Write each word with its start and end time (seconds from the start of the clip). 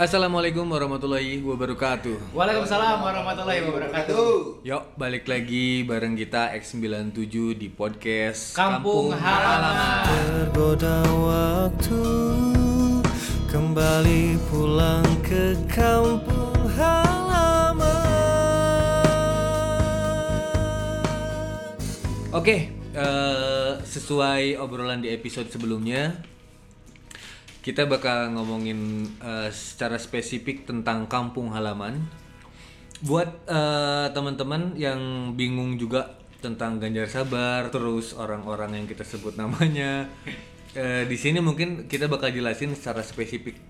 Assalamualaikum 0.00 0.64
warahmatullahi 0.64 1.44
wabarakatuh. 1.44 2.32
Waalaikumsalam 2.32 3.04
warahmatullahi 3.04 3.68
wabarakatuh. 3.68 4.64
Yuk, 4.64 4.96
balik 4.96 5.28
lagi 5.28 5.84
bareng 5.84 6.16
kita 6.16 6.56
X97 6.56 7.52
di 7.60 7.68
podcast 7.68 8.56
Kampung 8.56 9.12
Halaman. 9.12 10.08
Tergoda 10.08 11.04
waktu 11.04 12.00
kembali 13.52 14.40
pulang 14.48 15.04
ke 15.20 15.52
kampung 15.68 16.56
halaman. 16.80 17.84
Oke, 22.32 22.72
eh, 22.96 23.72
sesuai 23.84 24.56
obrolan 24.56 25.04
di 25.04 25.12
episode 25.12 25.52
sebelumnya, 25.52 26.29
kita 27.60 27.84
bakal 27.84 28.32
ngomongin 28.32 29.04
eh, 29.20 29.48
secara 29.52 30.00
spesifik 30.00 30.64
tentang 30.64 31.04
kampung 31.06 31.52
halaman. 31.52 32.00
Buat 33.04 33.48
eh, 33.48 34.06
teman-teman 34.12 34.76
yang 34.76 35.32
bingung 35.36 35.76
juga 35.76 36.20
tentang 36.40 36.80
Ganjar 36.80 37.06
Sabar, 37.06 37.68
terus 37.68 38.16
orang-orang 38.16 38.80
yang 38.80 38.86
kita 38.88 39.04
sebut 39.04 39.36
namanya, 39.36 40.08
eh, 40.72 41.04
di 41.04 41.16
sini 41.20 41.38
mungkin 41.44 41.84
kita 41.84 42.08
bakal 42.08 42.32
jelasin 42.32 42.72
secara 42.72 43.04
spesifik. 43.04 43.60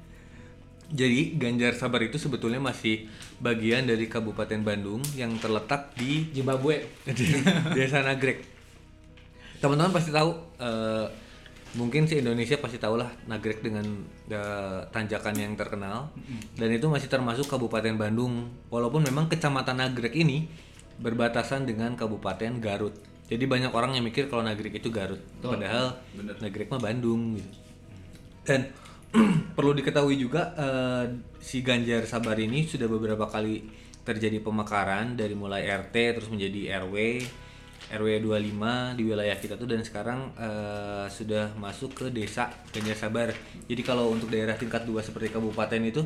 Jadi 0.90 1.38
Ganjar 1.38 1.74
Sabar 1.78 2.02
itu 2.02 2.18
sebetulnya 2.18 2.58
masih 2.58 3.06
bagian 3.38 3.86
dari 3.86 4.10
Kabupaten 4.10 4.58
Bandung 4.62 5.02
yang 5.14 5.34
terletak 5.38 5.94
di 5.94 6.30
Zimbabwe. 6.34 6.86
di 7.06 7.26
desa 7.78 8.02
Nagrek. 8.02 8.42
Teman-teman 9.62 9.94
pasti 9.94 10.10
tahu, 10.10 10.30
eh, 10.58 11.06
mungkin 11.78 12.06
si 12.10 12.18
Indonesia 12.18 12.58
pasti 12.58 12.82
tahu 12.82 12.98
lah 12.98 13.10
Nagrek 13.30 13.62
dengan 13.62 13.86
eh, 14.30 14.80
tanjakan 14.90 15.34
yang 15.38 15.52
terkenal, 15.54 16.10
dan 16.58 16.68
itu 16.70 16.86
masih 16.90 17.06
termasuk 17.06 17.46
Kabupaten 17.46 17.94
Bandung. 17.94 18.50
Walaupun 18.72 19.06
memang 19.06 19.30
Kecamatan 19.30 19.78
Nagrek 19.78 20.14
ini 20.18 20.50
berbatasan 20.98 21.64
dengan 21.64 21.94
Kabupaten 21.94 22.58
Garut. 22.58 22.94
Jadi 23.30 23.46
banyak 23.46 23.70
orang 23.70 23.94
yang 23.94 24.02
mikir 24.02 24.26
kalau 24.26 24.42
Nagrek 24.42 24.82
itu 24.82 24.90
Garut, 24.90 25.22
padahal 25.38 26.02
Nagrek 26.42 26.66
mah 26.66 26.82
Bandung 26.82 27.38
gitu. 27.38 27.50
Dan 28.42 28.66
perlu 29.56 29.74
diketahui 29.74 30.18
juga 30.18 30.54
eh, 30.58 31.04
si 31.38 31.62
Ganjar 31.62 32.06
Sabar 32.06 32.38
ini 32.38 32.66
sudah 32.66 32.90
beberapa 32.90 33.30
kali 33.30 33.62
terjadi 34.00 34.42
pemekaran 34.42 35.14
dari 35.14 35.36
mulai 35.36 35.68
RT 35.68 35.94
terus 36.18 36.28
menjadi 36.32 36.82
RW, 36.82 36.94
RW 37.88 38.22
25 38.22 38.98
di 38.98 39.02
wilayah 39.08 39.34
kita 39.40 39.56
tuh 39.56 39.64
dan 39.64 39.80
sekarang 39.80 40.28
eh, 40.36 41.08
sudah 41.08 41.56
masuk 41.56 41.96
ke 41.96 42.06
desa 42.12 42.52
Ganjar 42.70 42.94
Sabar. 42.94 43.32
Jadi 43.64 43.80
kalau 43.80 44.12
untuk 44.12 44.28
daerah 44.28 44.54
tingkat 44.54 44.84
2 44.84 45.00
seperti 45.00 45.32
kabupaten 45.32 45.80
itu 45.80 46.04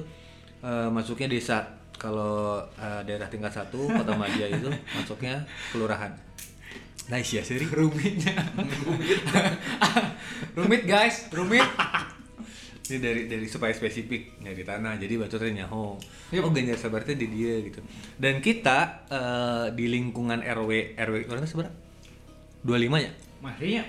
eh, 0.62 0.89
masuknya 0.89 1.27
desa. 1.27 1.67
Kalau 1.98 2.62
eh, 2.78 3.02
daerah 3.05 3.27
tingkat 3.27 3.50
1 3.50 3.75
Kota 3.75 4.14
Madia 4.14 4.47
itu 4.47 4.70
masuknya 4.95 5.42
kelurahan. 5.75 6.14
Nice 7.05 7.36
ya, 7.36 7.42
Siri. 7.45 7.69
Rumitnya. 7.69 8.33
rumit 10.56 10.89
guys, 10.89 11.28
rumit. 11.36 11.69
Ini 12.84 12.98
dari 12.98 13.22
dari 13.24 13.46
supaya 13.46 13.72
spesifik 13.72 14.36
dari 14.38 14.60
tanah 14.60 14.96
jadi 14.96 15.16
bacotnya 15.16 15.64
nyaho 15.64 15.96
Yup. 16.30 16.44
oh 16.44 16.50
Ganjar 16.50 16.77
Sabar 16.77 17.00
teh 17.00 17.14
di 17.14 17.27
dia 17.27 17.56
gitu 17.60 17.80
dan 18.14 18.38
kita 18.38 18.78
eh, 19.08 19.66
di 19.72 19.88
lingkungan 19.88 20.40
RW 20.40 20.92
RW 20.94 21.16
orang 21.27 21.44
seberapa 21.44 21.72
25 22.60 22.77
ya 22.98 23.10
Masihnya. 23.40 23.84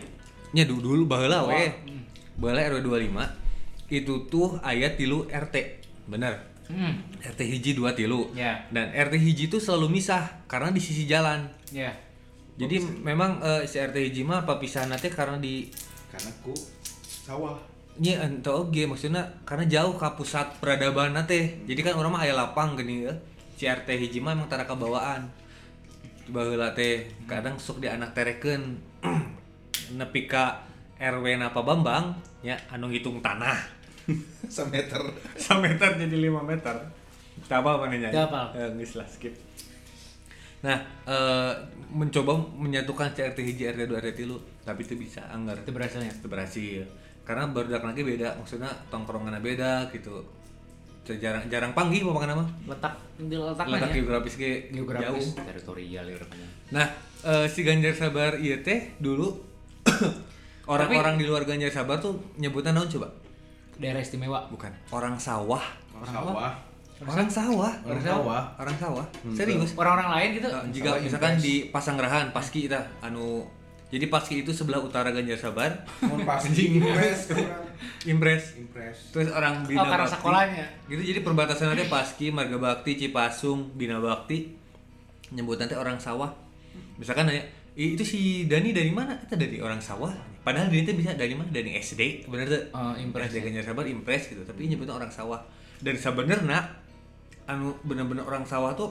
nya 0.52 0.64
dulu 0.64 0.80
dulu 0.96 1.04
baheula 1.06 1.44
Oh, 1.44 1.52
we 1.52 1.68
hmm. 1.68 2.02
baheula 2.38 2.72
RW 2.72 2.80
25 3.12 3.92
itu 3.92 4.14
tuh 4.26 4.58
ayat 4.60 4.96
tilu 4.96 5.26
RT 5.26 5.56
bener 6.08 6.56
Hmm. 6.66 6.98
RT 7.22 7.46
hiji 7.46 7.78
dua 7.78 7.94
tilu 7.94 8.34
Ya. 8.34 8.66
dan 8.74 8.90
RT 8.90 9.22
hiji 9.22 9.46
tuh 9.48 9.62
selalu 9.62 10.02
misah 10.02 10.42
karena 10.50 10.74
di 10.74 10.82
sisi 10.82 11.06
jalan 11.06 11.46
Ya. 11.70 11.94
jadi 12.58 12.82
memang 12.82 13.38
eh, 13.38 13.70
si 13.70 13.78
RT 13.78 13.94
hiji 14.02 14.26
mah 14.26 14.42
papisahan 14.42 14.90
teh 14.98 15.14
karena 15.14 15.38
di 15.38 15.70
karena 16.10 16.34
ku 16.42 16.58
sawah 17.22 17.54
Nya 17.96 18.28
ente 18.28 18.52
oge 18.52 18.84
maksudnya 18.84 19.24
karena 19.48 19.64
jauh 19.72 19.96
ke 19.96 20.04
pusat 20.20 20.60
peradaban 20.60 21.16
teh. 21.24 21.64
Jadi 21.64 21.80
kan 21.80 21.96
orang 21.96 22.12
mah 22.12 22.22
aya 22.28 22.36
lapang 22.36 22.76
gini 22.76 23.08
ya. 23.08 23.14
Si 23.56 23.64
RT 23.64 23.88
hiji 23.88 24.20
mah 24.20 24.36
emang 24.36 24.52
tara 24.52 24.68
kabawaan. 24.68 25.32
Baheula 26.28 26.76
teh 26.76 27.08
kadang 27.24 27.56
sok 27.56 27.80
di 27.80 27.88
anak 27.88 28.12
terekeun 28.12 28.76
nepi 30.00 30.28
ka 30.28 30.66
RW 31.00 31.40
napa 31.40 31.64
Bambang 31.64 32.20
ya 32.44 32.60
anu 32.68 32.92
ngitung 32.92 33.24
tanah. 33.24 33.56
semeter 34.56 35.02
Sameter 35.46 35.96
jadi 35.96 36.30
5 36.30 36.44
meter. 36.44 36.76
Tak 37.48 37.60
apa 37.64 37.80
mana 37.80 37.96
nyanyi? 37.96 38.16
Tak 38.16 38.28
apa. 38.32 38.42
Eh, 38.60 38.70
geus 38.76 38.94
lah 39.00 39.08
skip. 39.08 39.34
Nah, 40.66 40.78
eh, 41.08 41.54
mencoba 41.94 42.36
menyatukan 42.60 43.14
si 43.16 43.22
RT 43.24 43.40
hiji 43.40 43.64
RT 43.72 43.88
2 43.88 44.04
RT 44.04 44.20
3 44.26 44.66
tapi 44.66 44.82
itu 44.82 44.98
bisa 44.98 45.22
anggar 45.30 45.62
Itu 45.62 45.70
berhasilnya. 45.72 46.10
itu 46.10 46.28
berhasil 46.28 46.84
karena 47.26 47.50
baru 47.50 47.74
lagi 47.82 48.06
beda 48.06 48.38
maksudnya 48.38 48.70
tongkrongannya 48.94 49.42
beda 49.42 49.90
gitu. 49.92 50.22
Jarang 51.06 51.46
jarang 51.50 51.74
panggil 51.78 52.06
apa 52.06 52.26
nama. 52.26 52.46
Letak 52.66 52.94
di 53.16 53.36
letak 53.38 53.66
letak 53.72 53.90
ya. 53.92 53.96
geografis 54.02 54.36
ke 54.36 54.68
Geografis, 54.74 55.32
jauh. 55.32 55.46
Teritorial 55.48 56.06
ya 56.12 56.18
nah 56.74 56.86
eh, 57.24 57.46
si 57.48 57.64
Ganjar 57.64 57.96
Sabar 57.96 58.36
iya 58.42 58.60
teh 58.60 58.92
dulu 59.00 59.32
orang-orang 60.74 61.16
di 61.16 61.26
luar 61.30 61.48
Ganjar 61.48 61.72
Sabar 61.72 62.02
tuh 62.02 62.20
nyebutnya 62.36 62.76
naon 62.76 62.90
coba? 62.90 63.08
Daerah 63.76 64.00
istimewa. 64.00 64.48
bukan 64.48 64.72
orang 64.92 65.20
sawah. 65.20 65.64
Orang 65.92 66.08
sawah. 66.08 66.52
Orang 66.96 67.28
sawah. 67.28 67.74
Orang 67.84 68.04
sawah. 68.04 68.44
Orang 68.56 68.78
sawah. 68.80 69.06
Serius? 69.36 69.76
Orang-orang 69.76 70.16
lain 70.16 70.30
gitu. 70.40 70.48
Jika 70.80 70.96
Sawah 70.96 71.04
misalkan 71.04 71.34
di 71.44 71.68
Pasanggerahan 71.68 72.32
Paski 72.32 72.72
kita 72.72 72.80
anu 73.04 73.44
jadi 73.88 74.06
Paski 74.08 74.42
itu 74.42 74.50
sebelah 74.50 74.80
utara 74.80 75.10
Ganjar 75.10 75.38
Sabar. 75.38 75.72
Mau 76.02 76.18
pasti. 76.24 76.76
Impres 76.76 77.32
Impres. 78.04 78.44
Impres. 78.56 78.98
Terus 79.10 79.30
orang 79.30 79.62
Bina 79.64 79.80
Oh, 79.80 79.86
karena 79.86 80.04
Bakti. 80.04 80.16
sekolahnya. 80.16 80.66
gitu 80.86 81.02
jadi 81.04 81.20
perbatasan 81.22 81.66
nanti 81.70 81.86
Paski 81.86 82.30
Marga 82.30 82.56
Bakti 82.56 82.98
Cipasung 82.98 83.74
Bina 83.74 83.98
Bakti. 83.98 84.52
Nyebut 85.32 85.58
nanti 85.58 85.74
orang 85.74 85.98
sawah. 85.98 86.30
Misalkan 86.96 87.26
nanya 87.26 87.42
"Ih, 87.74 87.94
itu 87.94 88.02
si 88.02 88.20
Dani 88.46 88.72
dari 88.72 88.90
mana? 88.90 89.18
Itu 89.18 89.36
dari 89.36 89.60
orang 89.60 89.80
sawah. 89.80 90.12
Padahal 90.42 90.70
dia 90.70 90.82
itu 90.82 90.94
bisa 90.94 91.12
dari 91.12 91.34
mana? 91.34 91.50
Dari 91.50 91.74
SD 91.74 92.26
bener 92.26 92.46
tuh. 92.48 92.64
Oh, 92.72 92.94
Impres 92.96 93.30
SD 93.30 93.42
Ganjar 93.44 93.64
Sabar 93.66 93.86
Impres 93.86 94.30
gitu. 94.30 94.42
Tapi 94.42 94.66
nyebutnya 94.66 94.96
orang 94.96 95.10
sawah. 95.10 95.42
Dan 95.78 95.94
sebenarnya 95.94 96.62
anu 97.46 97.76
bener-bener 97.82 98.24
orang 98.24 98.42
sawah 98.42 98.74
tuh 98.74 98.90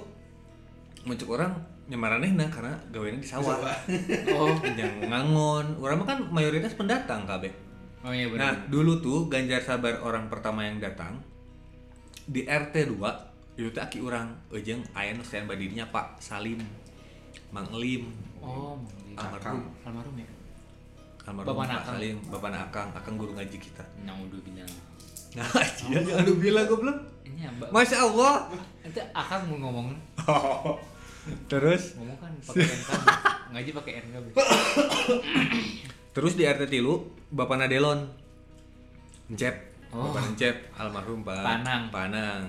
muncul 1.04 1.36
orang 1.36 1.52
nyemaranehna 1.84 2.48
karena 2.48 2.72
gaweannya 2.88 3.20
di 3.20 3.28
sawah. 3.28 3.60
Oh. 4.36 4.48
yang 4.72 5.04
ngangon. 5.04 5.76
Orang 5.78 6.00
mah 6.00 6.08
kan 6.08 6.18
mayoritas 6.32 6.72
pendatang 6.72 7.28
kabeh 7.28 7.52
Oh 8.04 8.12
iya 8.12 8.28
Nah, 8.28 8.52
benar. 8.52 8.68
dulu 8.68 9.00
tuh 9.00 9.32
Ganjar 9.32 9.64
Sabar 9.64 9.96
orang 10.04 10.28
pertama 10.28 10.64
yang 10.64 10.76
datang 10.76 11.20
di 12.24 12.44
RT 12.44 12.96
2 12.96 13.60
itu 13.60 13.80
aki 13.80 14.00
urang 14.00 14.32
ejeng 14.50 14.80
aya 14.92 15.12
nu 15.16 15.24
dirinya 15.56 15.88
Pak 15.88 16.20
Salim 16.20 16.60
Mang 17.52 17.68
Lim 17.72 18.08
Oh, 18.44 18.76
almarhum. 19.16 19.72
Almarhum 19.84 20.14
ya. 20.20 20.28
almarhum 21.24 21.48
Bapak 21.48 21.64
Pak 21.64 21.76
Akang. 21.80 21.84
Salim 21.96 22.16
Bapak 22.28 22.50
Akang 22.52 22.88
Akang 22.92 23.16
guru 23.16 23.32
ngaji 23.32 23.56
kita. 23.56 23.84
Naudu 24.04 24.36
bilang. 24.44 24.68
nah 25.36 25.48
iya. 25.88 26.00
Jangan 26.00 26.24
lu 26.28 26.36
bilang 26.36 26.64
goblok. 26.68 26.98
Masya 27.72 28.04
Allah. 28.04 28.52
Itu 28.84 29.00
akang 29.16 29.48
mau 29.48 29.68
ngomong 29.68 29.96
terus? 31.48 31.96
Ngomong 31.96 32.18
kan 32.20 32.32
pakai 32.44 32.66
NK 32.68 32.90
ngaji 33.54 33.70
pakai 33.70 33.92
NK 34.02 34.14
terus 36.14 36.34
di 36.38 36.46
RT 36.46 36.70
tilu 36.70 37.10
Bapak 37.34 37.58
Nadelon. 37.58 38.06
Encep. 39.30 39.54
Oh. 39.90 40.10
Bapak 40.10 40.34
Encep. 40.34 40.56
Almarhum 40.78 41.26
Pak 41.26 41.42
Panang. 41.42 41.82
Panang. 41.90 42.40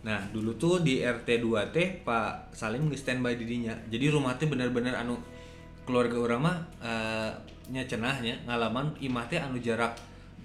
Nah 0.00 0.20
dulu 0.32 0.56
tuh 0.56 0.80
di 0.80 1.04
RT 1.04 1.44
2 1.44 1.74
teh 1.74 2.00
Pak 2.00 2.56
Salim 2.56 2.88
nge 2.88 3.04
standby 3.04 3.36
dirinya 3.36 3.76
jadi 3.92 4.08
rumah 4.08 4.38
teh 4.40 4.48
bener-bener 4.48 4.96
anu 4.96 5.20
keluarga 5.84 6.16
orang 6.16 6.40
mah 6.40 6.56
eh, 6.80 7.30
nya 7.68 7.84
cenahnya 7.84 8.40
ngalaman 8.48 8.96
imah 9.02 9.26
teh 9.28 9.36
anu 9.36 9.60
jarak 9.60 9.92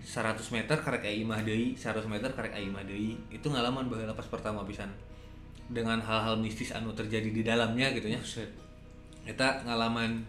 100 0.06 0.38
meter 0.54 0.78
karek 0.78 1.08
imah 1.08 1.42
deui 1.42 1.74
100 1.80 2.04
meter 2.12 2.30
karek 2.36 2.60
imah 2.60 2.84
deui. 2.84 3.16
Itu 3.32 3.48
ngalaman 3.48 3.88
baheula 3.88 4.12
pas 4.12 4.28
pertama 4.28 4.66
pisan 4.68 4.92
dengan 5.70 5.98
hal-hal 5.98 6.38
mistis 6.38 6.70
anu 6.72 6.94
terjadi 6.94 7.30
di 7.34 7.42
dalamnya 7.42 7.90
gitu 7.92 8.06
nya 8.08 8.22
eta 9.26 9.62
ngalaman 9.66 10.22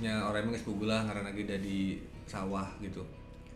nya 0.00 0.20
orang 0.24 0.52
bubulah 0.64 1.04
ngaranna 1.04 1.32
ge 1.32 1.44
da 1.44 1.56
di 1.60 2.00
sawah 2.24 2.64
gitu. 2.80 3.00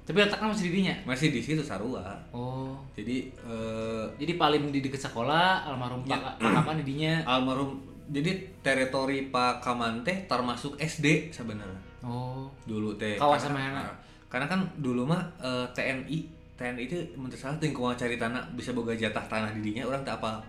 Tapi 0.05 0.21
letaknya 0.21 0.53
masih 0.53 0.69
di 0.69 0.73
dinya? 0.85 0.95
Masih 1.09 1.33
di 1.33 1.41
situ 1.41 1.65
sarua. 1.65 2.05
Oh. 2.29 2.77
Jadi 2.93 3.33
eh, 3.33 4.05
jadi 4.21 4.37
paling 4.37 4.69
di 4.69 4.85
dekat 4.85 5.01
sekolah 5.09 5.65
almarhum 5.65 6.05
Ya. 6.05 6.21
pak 6.21 6.37
pak 6.37 6.51
Kaman 6.61 6.77
di 6.85 6.85
dinya? 6.85 7.25
Almarhum 7.33 7.81
jadi 8.13 8.37
teritori 8.61 9.33
Pak 9.33 9.65
Kaman 9.65 10.05
teh 10.05 10.29
termasuk 10.29 10.77
SD 10.77 11.33
sebenarnya. 11.33 11.81
Oh. 12.05 12.53
Dulu 12.69 12.93
teh 13.01 13.17
Kawasan 13.17 13.57
Karena- 13.57 13.81
mana? 13.81 13.93
karena 14.29 14.51
kan 14.51 14.61
dulu 14.83 15.07
mah 15.07 15.23
eh, 15.41 15.63
TNI 15.73 16.19
TNI 16.59 16.83
itu 16.91 16.99
menurut 17.15 17.39
saya 17.39 17.55
ting 17.63 17.71
kumaha 17.71 17.95
cari 17.95 18.19
tanah 18.19 18.43
bisa 18.59 18.75
boga 18.75 18.91
jatah 18.91 19.23
tanah 19.31 19.55
di 19.55 19.63
dinya 19.63 19.87
orang 19.87 20.03
tak 20.03 20.19
apa 20.19 20.43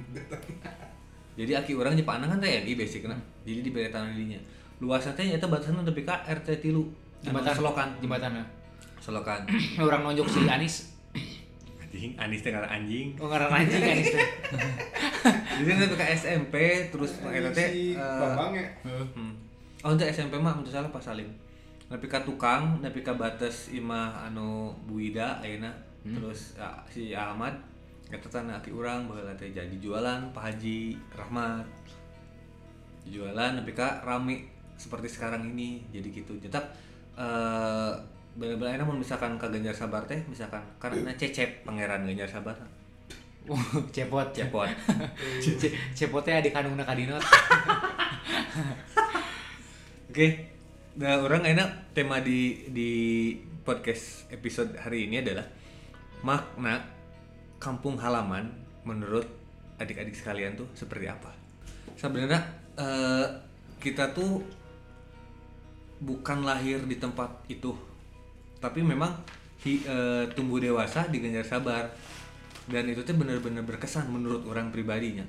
jadi 1.38 1.52
aki 1.62 1.72
orang 1.78 1.94
di 1.96 2.04
Panang 2.04 2.32
kan 2.32 2.40
TNI 2.40 2.72
basicnya. 2.76 3.16
Jadi 3.44 3.60
diberi 3.64 3.88
tanah 3.88 4.12
di 4.12 4.26
dinya 4.26 4.40
luasnya 4.80 5.12
teh 5.12 5.28
eta 5.28 5.46
batasan 5.46 5.84
tapi 5.84 6.02
ka 6.02 6.24
RT 6.24 6.64
tilu. 6.64 6.88
Jembatan. 7.20 7.52
Selokan. 7.52 7.88
Jembatan. 8.00 8.32
selokan. 9.00 9.40
Orang 9.86 10.04
nonjok 10.04 10.28
si 10.28 10.40
Anis. 10.48 10.92
anjing 11.80 12.16
Anis 12.16 12.40
teh 12.40 12.52
ngaran 12.52 12.68
anjing. 12.68 13.12
Oh 13.20 13.28
ngaran 13.28 13.52
anjing 13.52 13.80
Anis 13.80 14.08
teh. 14.12 14.28
jadi 15.60 15.68
nanti 15.76 15.96
ke 15.96 16.06
SMP 16.16 16.54
terus 16.88 17.20
eta 17.20 17.50
teh 17.52 17.68
si 17.68 17.84
eh, 17.92 18.00
Bambang 18.00 18.56
ya? 18.56 18.64
Hmm. 18.84 19.32
Oh 19.84 19.92
untuk 19.92 20.08
SMP 20.08 20.40
mah 20.40 20.56
untuk 20.56 20.72
salah 20.72 20.88
pas 20.88 21.04
saling. 21.04 21.28
Nepi 21.92 22.06
ka 22.08 22.24
tukang, 22.24 22.80
nepi 22.80 23.04
ka 23.04 23.16
batas 23.16 23.68
imah 23.72 24.32
anu 24.32 24.72
Buida 24.88 25.40
ayeuna. 25.44 25.72
Terus 26.00 26.56
ya, 26.56 26.80
si 26.88 27.12
Ahmad 27.12 27.52
eta 28.10 28.26
tanah 28.28 28.58
aki 28.58 28.74
urang 28.74 29.06
baheula 29.06 29.30
teh 29.38 29.50
jadi 29.50 29.70
jualan 29.78 30.34
Pak 30.34 30.42
Haji 30.42 30.98
Rahmat. 31.14 31.66
Jualan 33.06 33.50
nepi 33.56 33.72
ka 33.72 34.02
rame 34.02 34.44
seperti 34.74 35.06
sekarang 35.06 35.46
ini 35.46 35.82
jadi 35.88 36.10
gitu. 36.10 36.34
Tetap 36.38 36.74
eh 37.14 37.92
bener-bener 38.30 38.78
enak 38.78 38.86
misalkan 38.94 39.34
ka 39.34 39.50
Ganjar 39.50 39.74
Sabar 39.74 40.06
teh 40.06 40.22
misalkan 40.26 40.62
karena 40.78 41.10
cecep 41.14 41.66
pangeran 41.66 42.06
Ganjar 42.06 42.30
Sabar 42.30 42.54
Oh, 43.48 43.56
cepot. 43.90 44.30
cepot 44.36 44.68
Ce- 45.42 45.72
Cepotnya 45.96 46.38
adik 46.38 46.52
kandungna 46.52 46.84
kadinot. 46.84 47.18
Oke, 50.10 50.26
nah 50.98 51.18
orang 51.18 51.42
enak 51.48 51.94
tema 51.96 52.20
di 52.20 52.68
di 52.68 52.90
podcast 53.62 54.28
episode 54.28 54.76
hari 54.76 55.06
ini 55.08 55.24
adalah 55.24 55.46
makna 56.20 56.84
kampung 57.60 58.00
halaman 58.00 58.48
menurut 58.88 59.28
adik-adik 59.76 60.16
sekalian 60.16 60.56
tuh 60.56 60.66
seperti 60.72 61.06
apa? 61.06 61.30
Sebenarnya 61.94 62.40
eh, 62.80 63.26
kita 63.78 64.16
tuh 64.16 64.40
bukan 66.00 66.48
lahir 66.48 66.80
di 66.88 66.96
tempat 66.96 67.44
itu, 67.52 67.76
tapi 68.56 68.80
memang 68.80 69.12
hi- 69.60 69.84
eh, 69.84 70.24
tumbuh 70.32 70.56
dewasa 70.56 71.06
di 71.12 71.20
Ganjar 71.20 71.44
Sabar 71.44 71.84
dan 72.66 72.88
itu 72.88 73.04
tuh 73.04 73.12
benar-benar 73.12 73.62
berkesan 73.68 74.08
menurut 74.08 74.48
orang 74.48 74.72
pribadinya. 74.72 75.24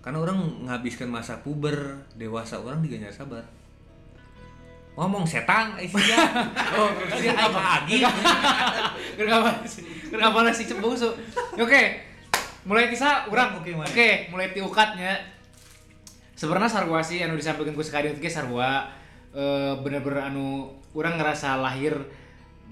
Karena 0.00 0.20
orang 0.20 0.64
menghabiskan 0.64 1.08
masa 1.08 1.40
puber 1.40 2.08
dewasa 2.16 2.60
orang 2.60 2.80
di 2.80 2.88
Ganjar 2.92 3.12
Sabar 3.12 3.44
ngomong 4.94 5.26
setan 5.26 5.74
isinya 5.82 6.46
oh 6.78 6.90
si 7.18 7.26
aing 7.26 7.54
agi 7.58 7.96
Kenapa 9.14 9.62
sih? 9.66 9.82
Kenapa 10.10 10.50
sih 10.50 10.66
cembungsu? 10.66 11.10
Oke. 11.54 12.02
Mulai 12.64 12.90
kisah 12.90 13.28
urang. 13.30 13.60
Oke, 13.60 13.70
Oke, 13.76 13.94
mari. 13.94 14.30
mulai 14.32 14.46
ti 14.50 14.58
ukatnya. 14.58 15.20
Sebenarnya 16.34 16.66
sarua 16.66 16.98
sih 16.98 17.22
anu 17.22 17.38
disampaikan 17.38 17.78
ku 17.78 17.84
sekali 17.84 18.10
ge 18.18 18.26
sarua 18.26 18.90
eh, 19.30 19.74
bener-bener 19.78 20.34
anu 20.34 20.66
urang 20.94 21.14
ngerasa 21.14 21.62
lahir 21.62 21.94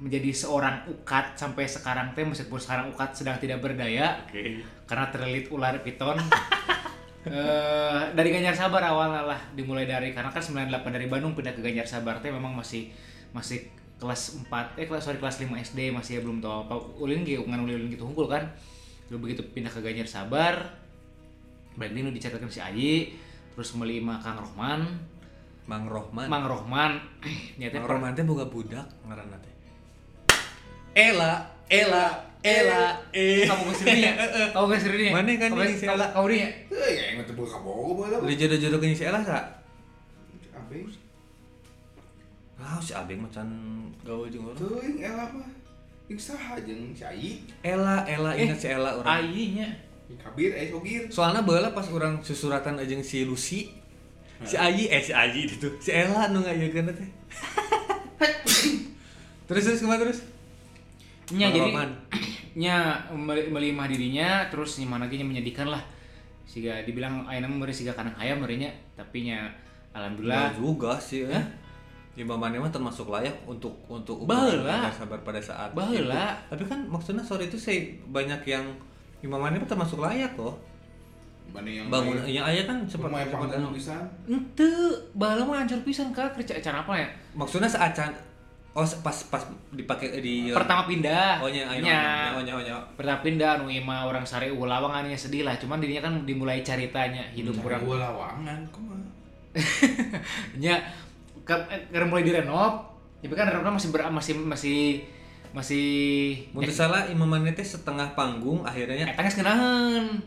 menjadi 0.02 0.34
seorang 0.34 0.82
ukat 0.90 1.38
sampai 1.38 1.70
sekarang 1.70 2.10
teh 2.18 2.26
meskipun 2.26 2.58
sekarang 2.58 2.90
ukat 2.90 3.14
sedang 3.14 3.38
tidak 3.38 3.62
berdaya 3.62 4.18
oke 4.26 4.64
karena 4.88 5.06
terlilit 5.14 5.46
ular 5.54 5.78
piton 5.84 6.18
eh 7.22 8.02
dari 8.18 8.28
Ganjar 8.34 8.54
Sabar 8.58 8.82
awalnya 8.82 9.22
lah 9.22 9.40
dimulai 9.54 9.86
dari 9.86 10.10
karena 10.10 10.34
kan 10.34 10.42
98 10.42 10.82
dari 10.90 11.06
Bandung 11.06 11.38
pindah 11.38 11.54
ke 11.54 11.62
Ganjar 11.62 11.86
Sabar 11.86 12.18
teh 12.18 12.34
memang 12.34 12.50
masih 12.50 12.90
masih 13.30 13.70
kelas 14.02 14.42
4 14.50 14.82
eh 14.82 14.86
kelas 14.90 15.06
sorry 15.06 15.22
kelas 15.22 15.38
5 15.38 15.54
SD 15.54 15.94
masih 15.94 16.18
belum 16.26 16.42
tahu 16.42 16.66
apa 16.66 16.74
ulin 16.98 17.22
ge 17.22 17.38
ngan 17.38 17.62
ulin 17.62 17.86
gitu 17.86 18.02
unggul 18.02 18.26
kan. 18.26 18.42
Lalu 19.06 19.30
begitu 19.30 19.42
pindah 19.54 19.70
ke 19.70 19.78
Ganjar 19.78 20.10
Sabar 20.10 20.54
berarti 21.78 22.04
nu 22.04 22.10
dicatatkan 22.10 22.50
si 22.50 22.60
Ayi 22.60 23.16
terus 23.54 23.70
meli 23.78 24.02
sama 24.02 24.18
Kang 24.18 24.42
Rohman. 24.42 24.82
Mang 25.62 25.86
Rohman. 25.86 26.26
Mang 26.26 26.44
Rohman 26.50 26.98
nyata 27.54 27.78
Mang 27.78 27.86
Rohman 27.86 28.12
teh 28.18 28.26
boga 28.26 28.50
budak 28.50 28.82
ngaranna 29.06 29.38
teh 29.38 29.61
Ela 30.92 31.32
Ela 31.66 32.06
Ela 32.42 32.82
eh 33.14 33.46
kamu 33.46 33.70
ke 33.70 33.74
sini 33.78 34.00
ya 34.02 34.12
kamu 34.50 34.66
ke 34.66 34.76
sini 34.76 35.04
ya 35.08 35.12
Mana 35.14 35.30
kan 35.38 35.50
Kamu- 35.50 35.62
ini 35.62 35.74
si 35.74 35.86
Ella? 35.86 36.06
kamu 36.10 36.26
dia 36.28 36.48
Eh, 36.72 36.90
ya 36.92 37.02
yang 37.14 37.22
teu 37.22 37.34
buka 37.34 37.58
bogo 37.58 38.02
bola. 38.02 38.16
udah 38.18 38.34
jodoh-jodoh 38.34 38.78
ke 38.78 38.90
si 38.92 39.04
Ela 39.04 39.22
sa? 39.22 39.38
Apa? 40.52 40.74
ah 42.58 42.78
si 42.78 42.92
Abeng 42.92 43.18
macan 43.18 43.46
gawe 44.02 44.22
jeung 44.26 44.46
orang. 44.46 44.54
Tuh, 44.54 44.78
yang 44.78 45.14
elah 45.14 45.26
mah. 45.30 45.50
Yang 46.06 46.30
saha 46.30 46.54
jeung 46.58 46.90
si 46.92 47.02
Ayi. 47.02 47.30
Ela 47.60 48.02
Ela 48.04 48.34
Eh, 48.34 48.46
ingat 48.46 48.58
si 48.58 48.68
Ela 48.68 48.90
orang. 48.94 49.06
Ayi 49.18 49.58
nya 49.58 49.68
kabir, 50.12 50.52
eh 50.52 50.68
sogir. 50.68 51.02
soalnya 51.08 51.40
baheula 51.40 51.72
pas 51.72 51.88
orang 51.88 52.20
susuratan 52.20 52.76
aja 52.76 52.92
si 53.00 53.24
Lucy 53.24 53.72
si 54.42 54.54
Ayi 54.54 54.86
eh 54.88 55.00
si 55.00 55.10
Ayi 55.10 55.46
itu. 55.46 55.70
Si 55.78 55.88
Ela 55.88 56.28
nu 56.28 56.38
ngayekeun 56.40 56.90
teh. 56.90 57.08
Terus 59.42 59.62
terus 59.64 59.80
ke 59.80 59.86
mana 59.86 60.00
terus 60.00 60.20
nya 61.30 61.46
jadi 61.48 61.70
nya 62.62 62.76
meli- 63.08 63.48
melimah 63.48 63.86
dirinya 63.86 64.50
terus 64.50 64.76
gimana 64.76 65.06
lagi 65.06 65.22
menyedihkan 65.22 65.68
lah 65.68 65.80
siga 66.42 66.82
dibilang 66.82 67.24
ayana 67.24 67.46
memberi 67.46 67.70
siga 67.70 67.92
kanang 67.92 68.12
ayam 68.18 68.42
merinya 68.42 68.68
tapi 68.92 69.24
nya 69.24 69.46
alhamdulillah 69.92 70.52
juga 70.52 70.98
sih 70.98 71.24
ya. 71.24 71.38
Imam 72.12 72.36
Mane 72.36 72.60
mah 72.60 72.68
termasuk 72.68 73.08
layak 73.08 73.32
untuk 73.48 73.72
untuk 73.88 74.28
Baheula. 74.28 74.84
ukuran 74.84 74.92
sabar 74.92 75.16
pada 75.24 75.40
saat 75.40 75.72
Baheula. 75.72 76.36
itu. 76.36 76.52
Tapi 76.52 76.64
kan 76.68 76.84
maksudnya 76.84 77.24
sore 77.24 77.48
itu 77.48 77.56
saya 77.56 77.80
banyak 78.04 78.44
yang 78.44 78.68
Imam 79.24 79.40
Mane 79.40 79.56
mah 79.56 79.64
termasuk 79.64 79.96
layak 79.96 80.36
kok. 80.36 80.52
Mana 81.56 81.72
yang 81.72 81.88
Bangun 81.88 82.20
yang 82.28 82.44
ayah 82.44 82.68
kan 82.68 82.84
seperti 82.84 83.32
panggung 83.32 83.48
anu. 83.48 83.72
pisan. 83.72 84.04
ente 84.28 84.68
bahala 85.12 85.40
mah 85.40 85.64
hancur 85.64 85.80
pisan 85.80 86.12
kak 86.12 86.36
kerja 86.36 86.60
acara 86.60 86.84
apa 86.84 86.92
ya 87.00 87.08
Maksudnya 87.32 87.68
saat 87.68 87.96
can 87.96 88.12
oh 88.72 88.86
pas 89.04 89.16
pas 89.28 89.42
dipakai 89.76 90.24
di 90.24 90.48
pertama 90.48 90.88
pindah 90.88 91.44
Oh 91.44 91.50
nya 91.52 91.68
ayo. 91.68 91.84
nya 91.84 92.32
nya 92.40 92.54
nya. 92.56 92.76
pertama 92.96 93.20
pindah 93.20 93.60
anu 93.60 93.68
ima 93.68 94.08
orang 94.08 94.24
sare 94.24 94.48
ulawangannya 94.48 95.12
sedih 95.12 95.44
lah 95.44 95.52
cuman 95.60 95.76
dirinya 95.76 96.08
kan 96.08 96.24
dimulai 96.24 96.64
ceritanya 96.64 97.20
hidup 97.36 97.52
Cari 97.60 97.64
kurang 97.68 97.80
gua 97.84 97.96
lawangan, 98.00 98.60
kumaha? 98.72 99.04
nya 100.62 100.80
ke, 101.44 101.52
karena 101.92 102.08
mulai 102.08 102.24
direnov 102.24 102.96
tapi 103.20 103.34
kan 103.36 103.52
renov 103.52 103.76
masih 103.76 103.90
ber, 103.92 104.08
masih 104.08 104.34
masih 104.40 104.78
masih 105.52 105.88
Mun 106.56 106.64
teu 106.64 106.72
salah 106.72 107.04
Imam 107.12 107.28
teh 107.52 107.60
setengah 107.60 108.16
panggung 108.16 108.64
akhirnya 108.64 109.12
eta 109.12 109.20
geus 109.20 109.36
ngeunaheun 109.36 110.24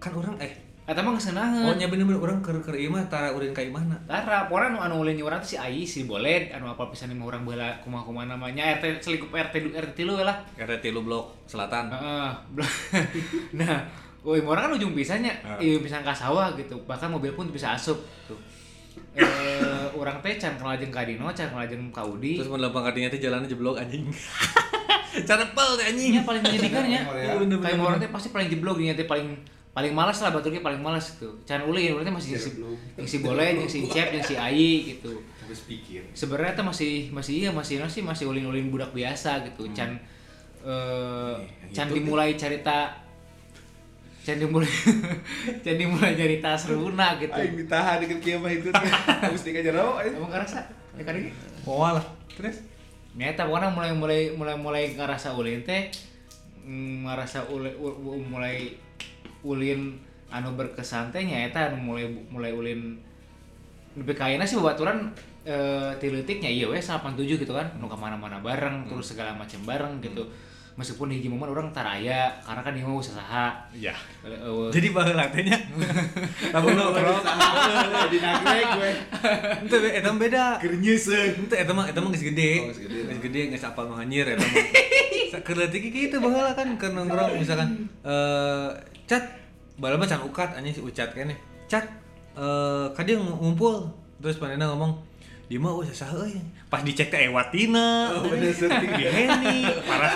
kan 0.00 0.12
orang 0.16 0.40
eh 0.40 0.63
eta 0.84 1.00
mah 1.00 1.16
geus 1.16 1.32
ngeunaheun 1.32 1.64
oh 1.64 1.74
nya 1.80 1.88
bener-bener 1.88 2.20
orang 2.20 2.44
keur 2.44 2.60
keur 2.60 2.76
ieu 2.76 2.92
mah 2.92 3.00
tara 3.08 3.32
urang 3.32 3.56
ka 3.56 3.64
imahna. 3.64 3.96
Tara, 4.04 4.44
pokoknya 4.52 4.76
anu 4.76 4.78
anu 4.84 4.94
ulin 5.00 5.16
urang 5.24 5.40
teh 5.40 5.52
si 5.52 5.56
Ai, 5.56 5.88
si 5.88 6.04
Boled, 6.04 6.52
anu 6.52 6.68
apal 6.68 6.92
pisan 6.92 7.08
lima 7.08 7.24
orang 7.24 7.40
bala 7.48 7.72
kumaha-kumaha 7.80 8.36
namanya 8.36 8.76
RT 8.76 9.00
selikup 9.00 9.32
RT 9.32 9.72
RT 9.72 9.96
tilu 9.96 10.20
we 10.20 10.24
lah. 10.28 10.36
Karena 10.52 10.76
tilu 10.84 11.00
blok 11.00 11.48
selatan. 11.48 11.88
Heeh. 11.88 12.28
nah, 13.64 13.80
woi 14.20 14.44
orang 14.44 14.68
kan 14.68 14.76
ujung 14.76 14.92
pisannya, 14.92 15.32
iya 15.56 15.80
pisan 15.80 16.04
ka 16.04 16.12
sawah 16.12 16.52
gitu. 16.52 16.76
Bahkan 16.84 17.08
mobil 17.08 17.32
pun 17.32 17.48
bisa 17.48 17.72
asup 17.72 18.04
tuh. 18.28 18.36
Eh, 19.16 19.88
orang 19.96 20.20
teh 20.20 20.36
can 20.36 20.52
kenal 20.60 20.76
jeung 20.76 20.92
ka 20.92 21.08
Dino, 21.08 21.24
can 21.32 21.48
kenal 21.48 21.64
jeung 21.64 21.88
ka 21.96 22.04
Udi. 22.04 22.36
Terus 22.36 22.52
mun 22.52 22.60
lapang 22.60 22.84
kadinya 22.84 23.08
teh 23.08 23.24
jalannya 23.24 23.48
jeblok 23.48 23.80
anjing. 23.80 24.04
Carepel 25.28 25.68
teh 25.80 25.86
anjing. 25.88 26.20
Ini 26.20 26.28
paling 26.28 26.44
menyedihkan 26.44 26.84
ya. 26.92 27.00
Iya, 27.08 27.40
Kayak 27.40 27.80
orang 27.80 27.96
teh 28.04 28.12
pasti 28.12 28.28
paling 28.28 28.52
jeblok 28.52 28.76
nya 28.84 28.92
teh 28.92 29.08
paling 29.08 29.32
paling 29.74 29.90
malas 29.90 30.22
lah 30.22 30.30
baturnya 30.30 30.62
paling 30.62 30.78
malas 30.78 31.18
gitu. 31.18 31.34
Can 31.42 31.66
ulin 31.66 31.98
berarti 31.98 32.14
masih 32.14 32.30
si, 32.38 32.54
Jeblok. 32.54 32.78
yang 32.94 33.06
si 33.10 33.16
Boled, 33.18 33.54
yang 33.58 33.70
si 33.70 33.78
Cep, 33.90 34.08
yang 34.14 34.22
si 34.22 34.34
Ai 34.38 34.94
gitu. 34.94 35.18
Habis 35.44 35.60
pikir. 35.68 36.00
sebenarnya 36.16 36.56
tuh 36.56 36.64
masih 36.64 37.12
masih 37.12 37.44
iya 37.44 37.50
masih 37.52 37.76
masih 37.82 38.00
masih 38.00 38.24
ulin-ulin 38.30 38.72
budak 38.72 38.96
biasa 38.96 39.44
gitu 39.44 39.68
can 39.76 39.92
eh 40.64 41.36
yang 41.68 41.72
can 41.76 41.86
itu 41.92 42.00
dimulai 42.00 42.32
cerita 42.32 42.96
can 44.24 44.40
dimulai 44.40 44.64
can 45.66 45.76
dimulai 45.76 46.16
cerita 46.16 46.56
seruna 46.56 47.20
gitu 47.20 47.36
Aing 47.36 47.60
ditahan 47.60 48.00
dengan 48.00 48.18
kiamah 48.24 48.48
itu. 48.48 48.72
Habis 49.28 49.44
dikejar 49.44 49.76
oh, 49.76 50.00
emang 50.00 50.32
ngerasa 50.32 50.64
ya 50.96 51.02
kan 51.04 51.18
ini 51.18 51.28
Oh 51.68 51.84
lah. 51.84 52.04
Terus 52.32 52.64
nyata 53.14 53.44
pokoknya 53.44 53.68
mulai 53.68 53.92
mulai 53.92 54.20
mulai 54.32 54.56
mulai 54.56 54.84
ngerasa 54.96 55.36
ulin 55.36 55.60
teh 55.60 55.92
mm, 56.64 57.04
ngerasa 57.04 57.52
ulin 57.52 57.76
mulai 58.32 58.74
ulin 59.44 60.00
anu 60.32 60.56
berkesan 60.58 61.14
teh 61.14 61.22
nyata 61.22 61.70
anu 61.70 61.94
mulai 61.94 62.08
mulai 62.32 62.50
ulin 62.50 62.98
lebih 63.94 64.16
kayaknya 64.18 64.48
sih 64.48 64.58
babaturan 64.58 65.14
eh 65.44 65.92
tilutiknya 66.00 66.48
iya 66.48 66.66
wes 66.66 66.88
87 66.88 67.20
gitu 67.20 67.52
kan 67.52 67.68
nu 67.76 67.86
ke 67.86 67.94
mana-mana 67.94 68.40
bareng 68.40 68.88
terus 68.88 69.12
segala 69.12 69.36
macam 69.36 69.60
bareng 69.68 70.00
gitu 70.00 70.24
meskipun 70.74 71.06
di 71.06 71.22
hiji 71.22 71.30
momen 71.30 71.46
orang 71.46 71.70
taraya 71.70 72.34
karena 72.42 72.60
kan 72.66 72.74
dia 72.74 72.82
mau 72.82 72.98
usaha 72.98 73.54
ya. 73.70 73.94
Eh, 74.26 74.70
Jadi 74.74 74.90
baheula 74.90 75.30
teh 75.30 75.46
nya. 75.46 75.54
Lamun 76.54 76.74
lo 76.74 76.90
Jadi 76.90 78.18
nagrek 78.18 78.66
gue. 78.74 78.92
Itu 79.70 79.76
eta 79.78 80.10
mah 80.10 80.18
beda. 80.18 80.44
Nyeuseung. 80.58 81.46
Itu 81.46 81.54
eta 81.54 81.70
mah 81.70 81.86
eta 81.86 82.02
mah 82.02 82.10
gede. 82.10 82.52
Oh, 82.66 82.74
gede. 82.74 83.00
Gede 83.22 83.40
apal 83.62 83.86
nu 83.86 83.94
hanyir 83.94 84.34
eta 84.34 84.42
mah. 84.42 84.50
Kerletik 85.42 85.90
gitu 85.90 86.22
baheula 86.22 86.52
kan 86.54 86.76
ke 86.78 86.86
nongkrong 86.92 87.40
misalkan 87.40 87.90
eh 88.06 88.70
cat 89.08 89.24
bala 89.80 89.98
mah 89.98 90.06
can 90.06 90.22
ukat 90.22 90.54
anjing 90.54 90.76
si 90.76 90.82
ucat 90.84 91.10
kan 91.10 91.32
Cat 91.66 91.88
eh 92.38 92.86
ka 92.94 93.00
dia 93.02 93.18
ngumpul. 93.18 93.90
Terus 94.22 94.38
panena 94.38 94.70
ngomong 94.70 95.02
di 95.44 95.60
mah 95.60 95.76
euy 95.76 95.90
saha 95.92 96.24
euy 96.24 96.40
pas 96.72 96.80
dicek 96.80 97.12
teh 97.12 97.28
ewatina 97.28 98.16
Oh, 98.16 98.24
bener 98.32 98.48
di 98.48 99.04
Heni 99.04 99.68
parah 99.84 100.12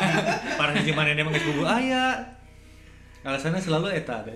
parah 0.57 0.73
hiji 0.73 0.97
manehna 0.97 1.21
mah 1.21 1.37
geus 1.37 1.45
bobo 1.53 1.69
aya 1.69 2.17
alasannya 3.21 3.61
selalu 3.61 3.93
eta 3.93 4.25
ada 4.25 4.33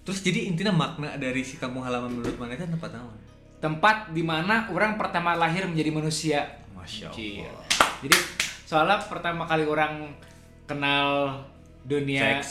terus 0.00 0.24
jadi 0.24 0.48
intinya 0.48 0.72
makna 0.72 1.20
dari 1.20 1.44
si 1.44 1.60
kampung 1.60 1.84
halaman 1.84 2.08
menurut 2.08 2.40
mana 2.40 2.56
itu 2.56 2.64
tempat 2.64 2.96
naon 2.96 3.16
tempat 3.64 4.12
di 4.12 4.20
mana 4.20 4.68
orang 4.68 5.00
pertama 5.00 5.32
lahir 5.32 5.64
menjadi 5.64 5.88
manusia. 5.88 6.40
masya 6.76 7.08
Cie. 7.08 7.48
Jadi 8.04 8.16
soalnya 8.64 8.96
pertama 9.00 9.44
kali 9.44 9.64
orang 9.64 10.12
kenal 10.64 11.36
dunia 11.82 12.40
Seks. 12.40 12.48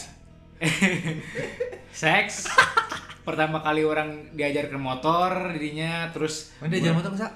seks. 1.93 2.36
pertama 3.24 3.60
kali 3.60 3.82
orang 3.82 4.29
diajar 4.32 4.67
ke 4.67 4.75
motor 4.75 5.32
dirinya 5.51 6.12
terus 6.12 6.51
mana 6.60 6.75
dia 6.75 6.82
jalan 6.84 6.98
motor 7.00 7.12
masa 7.15 7.29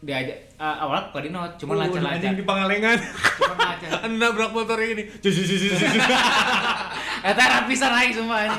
diajak 0.00 0.38
uh, 0.56 0.80
awalnya 0.80 1.10
bukan 1.10 1.22
di 1.22 1.30
not 1.30 1.52
cuma 1.58 1.72
Oh, 1.74 1.78
lancar-lancar. 1.78 2.16
anjing 2.16 2.40
di 2.40 2.44
Pangalengan. 2.46 2.96
Cuma 2.96 3.52
lancar. 3.52 3.90
Anu 4.00 4.16
nabrak 4.22 4.52
motor 4.54 4.80
ini. 4.80 5.04
Jus 5.20 5.34
jus 5.36 5.44
jus 5.44 5.60
jus 5.68 5.82
eta 7.20 7.42
rapisan 7.44 7.92
aing 7.92 8.16
semua 8.16 8.48
ini 8.48 8.56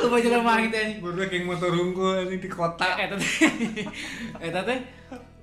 lupa 0.00 0.16
jalan 0.24 0.40
mah 0.40 0.56
gitu 0.64 0.76
anjing. 0.80 0.98
Baru 1.04 1.20
kayak 1.28 1.44
motor 1.44 1.70
unggul 1.76 2.24
anjing 2.24 2.40
di 2.40 2.48
kota. 2.48 2.88
Eta 2.96 3.14
teh 3.20 3.32
eta 4.40 4.60
teh 4.64 4.78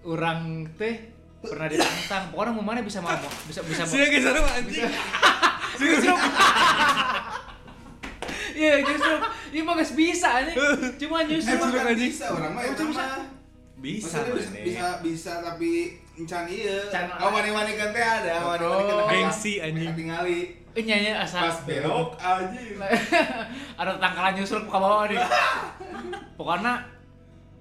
urang 0.01 0.65
teh 0.73 1.12
pernah 1.45 1.67
ditantang. 1.67 2.23
Pokoknya 2.31 2.51
mau 2.51 2.63
mana 2.63 2.79
bisa 2.81 2.99
mau 2.99 3.11
bisa 3.45 3.59
bisa 3.61 3.83
sih 3.83 3.99
geus 3.99 4.23
sarua 4.23 4.49
anjing? 4.49 4.87
justru 5.73 6.13
Iya 8.53 8.85
justru 8.85 9.13
Iya 9.51 9.61
mah 9.61 9.73
gak 9.75 9.91
bisa 9.93 10.27
anjing. 10.39 10.57
Cuma 10.97 11.17
justru 11.25 11.57
kan. 11.57 11.93
bisa 11.93 12.25
orang 12.29 12.51
mah, 12.53 12.61
Oh, 12.61 12.69
emang 12.69 12.89
bisa. 12.89 13.03
mah. 13.03 13.21
bisa 13.75 14.15
Maksudnya 14.23 14.33
bisa, 14.33 14.49
bisa, 14.63 14.87
bisa, 15.03 15.33
tapi 15.43 15.71
encan 16.15 16.47
iya. 16.47 16.87
Can- 16.87 17.11
Awan-awan 17.19 17.67
kan 17.67 17.89
teh 17.91 17.99
ada, 17.99 18.31
awan-awan 18.39 18.79
kan 18.87 19.11
Gengsi, 19.11 19.59
anjing. 19.59 19.91
Tingali. 19.91 20.39
Eh 20.71 20.81
nyanyi 20.81 21.11
asal. 21.11 21.43
Pas 21.43 21.57
belok 21.67 22.15
anjing. 22.15 22.79
Ada 23.79 23.99
tangkalan 23.99 24.33
nyusul 24.33 24.63
ke 24.63 24.71
bawah 24.71 25.05
nih. 25.05 25.19
Pokoknya 26.39 26.73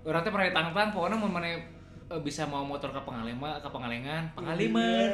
Orang 0.03 0.23
teh 0.23 0.31
pernah 0.31 0.47
ditantang 0.47 0.91
Pokoknya 0.91 1.15
mau 1.15 1.27
mana 1.27 1.47
bisa 2.21 2.45
mau 2.45 2.61
motor 2.61 2.90
ke 2.90 3.00
Pangalengan 3.00 3.57
ke 3.57 3.69
Pangalengan 3.69 4.23
Pangaliman 4.35 5.11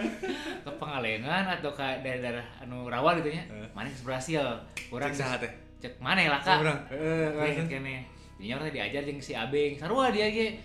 ke 0.58 0.70
Pangalengan 0.74 1.44
atau 1.48 1.70
ke 1.70 1.86
daerah-daerah 2.00 2.46
anu 2.58 2.86
rawa 2.86 3.14
gitu 3.16 3.30
nya 3.30 3.46
Eh. 3.46 3.68
mana 3.70 3.86
geus 3.86 4.02
berhasil 4.02 4.42
orang 4.88 5.10
Cek 5.10 5.20
saha 5.20 5.36
teh? 5.38 5.52
cek 5.78 5.94
mana 6.02 6.26
lah 6.26 6.40
kak 6.40 6.58
Urang. 6.58 6.80
Eh, 6.90 7.62
Kene. 7.64 8.02
Dinya 8.34 8.58
orang 8.58 8.66
teh 8.66 8.74
diajar 8.74 9.02
jeung 9.02 9.18
si 9.18 9.30
Abeng. 9.30 9.78
Sarua 9.78 10.10
dia 10.10 10.26
ge. 10.26 10.58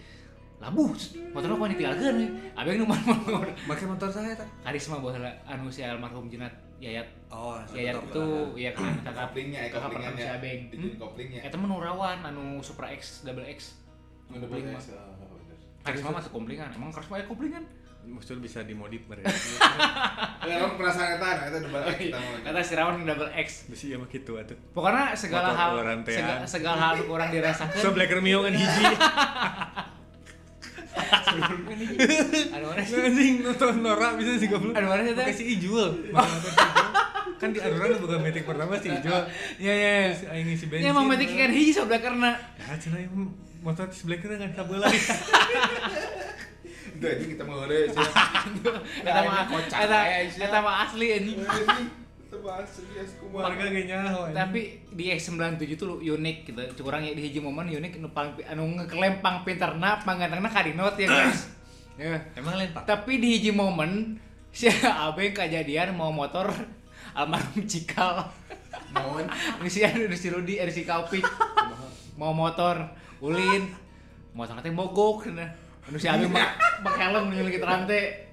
Labuh, 0.58 0.90
motor 1.30 1.54
apa 1.54 1.70
ditinggalkeun 1.70 2.16
we. 2.18 2.28
Abeng 2.56 2.82
nu 2.82 2.86
mana 2.88 3.14
Make 3.68 3.84
motor 3.84 4.08
saya 4.08 4.34
tak? 4.34 4.48
karisma 4.64 4.98
baheula 4.98 5.30
anu 5.44 5.70
si 5.70 5.86
almarhum 5.86 6.26
Junat 6.26 6.50
Yayat. 6.80 7.06
Oh, 7.30 7.62
Yayat 7.70 8.00
itu 8.00 8.26
ya 8.56 8.72
kan 8.72 8.90
kakak 9.06 9.30
Koplingnya, 9.30 9.60
eh, 9.60 9.70
kakak 9.70 9.90
pertama 9.92 10.16
si 10.16 10.24
koplingannya. 10.24 10.34
Abeng. 10.34 10.60
Hmm? 10.74 10.92
koplingnya. 10.98 11.42
Eta 11.44 11.56
mah 11.58 11.68
nu 11.68 11.78
rawan 11.78 12.18
anu 12.24 12.46
Supra 12.60 12.90
X, 12.90 13.22
Double 13.22 13.46
X. 13.46 13.78
Udah 14.34 14.50
Kopling 14.50 14.66
Karisma 15.84 16.10
mah 16.16 16.24
koplingan. 16.24 16.70
Emang 16.72 16.90
karisma 16.96 17.20
aya 17.20 17.28
koplingan. 17.28 17.64
Maksudnya 18.04 18.44
bisa 18.44 18.60
dimodif 18.68 19.04
mereka. 19.08 19.32
Ya, 20.44 20.60
orang 20.60 20.76
perasaan 20.76 21.16
eta, 21.16 21.24
nah, 21.24 21.48
eta 21.48 21.58
double 21.64 21.84
X 21.88 21.96
kita. 22.04 22.20
Kata 22.20 22.60
si 22.60 22.74
Rawan 22.76 23.08
Double 23.08 23.32
X. 23.32 23.48
Bisa 23.72 23.84
iya 23.88 23.96
mah 23.96 24.12
gitu 24.12 24.36
atuh. 24.36 24.60
Pokoknya 24.76 25.16
segala 25.16 25.56
hal 25.56 25.80
segala, 26.04 26.44
segala 26.44 26.78
hal 26.84 27.00
kurang 27.08 27.32
dirasakan. 27.32 27.80
So 27.80 27.96
Blacker 27.96 28.20
Mio 28.20 28.44
kan 28.44 28.52
hiji. 28.52 28.84
Anu 32.52 32.66
mana 32.76 32.84
sih? 32.84 33.00
Anjing 33.00 33.36
nonton 33.40 33.80
Nora 33.80 34.20
bisa 34.20 34.36
sih 34.36 34.52
goblok. 34.52 34.76
Anu 34.76 34.92
mana 34.92 35.08
sih 35.08 35.16
si 35.32 35.44
Ijul. 35.56 36.12
Si 36.12 36.12
Ijul. 36.52 36.88
Kan 37.40 37.50
di 37.56 37.60
Anuran 37.64 37.96
bukan 38.04 38.20
metik 38.20 38.44
pertama 38.44 38.76
si 38.78 38.92
Ijul. 38.92 39.22
Ya 39.64 39.74
ya. 39.74 39.92
ya. 40.12 40.12
Si 40.12 40.28
aing 40.28 40.46
ngisi 40.52 40.68
bensin. 40.68 40.86
Ya 40.86 40.92
emang 40.92 41.08
metik 41.08 41.32
kan 41.32 41.56
hiji 41.56 41.72
sebelah 41.72 42.04
karena 42.04 42.36
Ya 42.60 42.76
cenah 42.76 43.00
motor 43.64 43.88
si 43.90 44.04
Blacker 44.06 44.36
kan 44.36 44.52
sabeula. 44.52 44.86
Itu 46.94 47.06
anjing 47.08 47.30
kita 47.34 47.44
mau 47.48 47.64
ngore 47.64 47.90
sih. 47.90 48.08
Eta 49.02 49.22
mah 49.24 49.48
kocak 49.48 49.80
eta 50.28 50.60
mah 50.60 50.76
asli 50.86 51.08
bahas 52.44 52.68
serius 52.68 53.16
kumaha. 53.18 53.50
Warga 53.50 53.66
ge 53.72 53.82
nyaho. 53.88 54.20
anjing. 54.28 54.36
Tapi 54.36 54.62
di 54.92 55.04
X97 55.16 55.64
tuh 55.80 56.04
unik 56.04 56.38
gitu. 56.52 56.62
Curang 56.84 57.02
ya 57.08 57.16
di 57.16 57.24
hiji 57.24 57.40
momen 57.40 57.72
unik 57.72 58.04
nu 58.04 58.12
paling 58.12 58.44
anu 58.44 58.68
ngekelempang 58.84 59.48
pinterna 59.48 60.04
pangantengna 60.04 60.52
kadinot 60.52 61.00
ya 61.00 61.08
guys. 61.10 61.42
Ya. 61.94 62.18
emang 62.34 62.58
lain 62.58 62.74
Pak. 62.74 62.90
Tapi 62.90 63.22
di 63.22 63.38
hiji 63.38 63.54
momen 63.54 64.18
si 64.58 64.66
Abeng 64.66 65.30
kejadian 65.30 65.94
mau 65.94 66.10
motor 66.10 66.50
almarhum 67.18 67.70
Cikal. 67.70 68.34
Naon? 68.98 69.30
Ini 69.62 69.70
si 69.70 69.86
anu 69.86 70.10
si 70.18 70.34
Rudi, 70.34 70.58
ada 70.58 70.74
si 70.74 70.90
Kaupik. 70.90 71.22
Mau 72.18 72.34
motor 72.34 72.90
ulin. 73.24 73.64
Motor 74.36 74.60
teh 74.60 74.74
mogok 74.74 75.32
nah. 75.32 75.48
Anu 75.88 75.96
si 75.96 76.08
mak 76.08 76.52
mak 76.84 76.96
helm 77.00 77.32
nyelengit 77.32 77.64
rantai. 77.64 78.28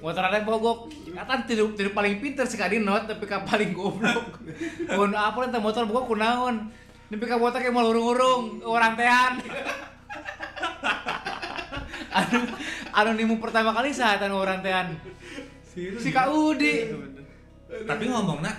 Motor 0.00 0.24
teh 0.32 0.42
mogok. 0.48 0.78
Kata 1.12 1.44
tidak 1.44 1.76
tidak 1.76 1.92
paling 1.92 2.16
pinter 2.24 2.48
si 2.48 2.56
kadinot 2.56 3.04
tapi 3.04 3.28
ka 3.28 3.44
paling 3.44 3.76
goblok. 3.76 4.40
Mun 4.88 5.12
apa 5.12 5.52
teh 5.52 5.60
motor 5.60 5.84
mogok 5.84 6.16
kunaon? 6.16 6.72
Nepi 7.12 7.24
ka 7.28 7.36
motor 7.36 7.60
kayak 7.60 7.76
mau 7.76 7.84
urung-urung 7.84 8.64
rantean. 8.64 9.36
anu 12.12 12.44
anu 12.92 13.10
nimu 13.16 13.40
pertama 13.40 13.72
kali 13.72 13.92
saat 13.92 14.20
anu 14.24 14.40
rantean. 14.40 14.96
Si 15.72 16.08
Kak 16.08 16.32
Udi. 16.32 16.88
Tapi 17.72 18.04
ngomongna 18.08 18.52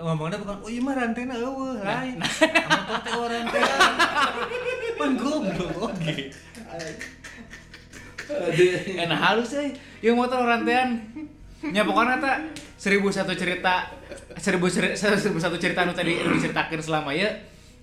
ngomongna 0.00 0.40
bukan 0.40 0.56
oh 0.64 0.70
iya 0.72 0.80
mah 0.80 0.94
rantena 0.96 1.34
eueuh 1.36 1.84
lain. 1.84 2.16
Motor 2.18 2.98
teh 3.04 3.12
eueuh 3.14 3.28
rantena. 3.28 3.76
Pan 5.00 5.16
goblok 5.16 5.80
oge. 5.80 6.28
enak 9.00 9.18
halus 9.18 9.56
eh. 9.56 9.72
Yang 10.04 10.16
motor 10.20 10.44
rantean. 10.44 11.00
Nya 11.64 11.88
pokoknya 11.88 12.20
ta. 12.20 12.32
Seribu 12.76 13.08
satu 13.08 13.32
cerita 13.32 13.88
seribu 14.36 14.68
seribu 14.68 15.40
satu 15.40 15.56
cerita 15.56 15.88
nu 15.88 15.96
tadi 15.96 16.16
diceritakan 16.16 16.80
selama 16.80 17.12
ya 17.16 17.28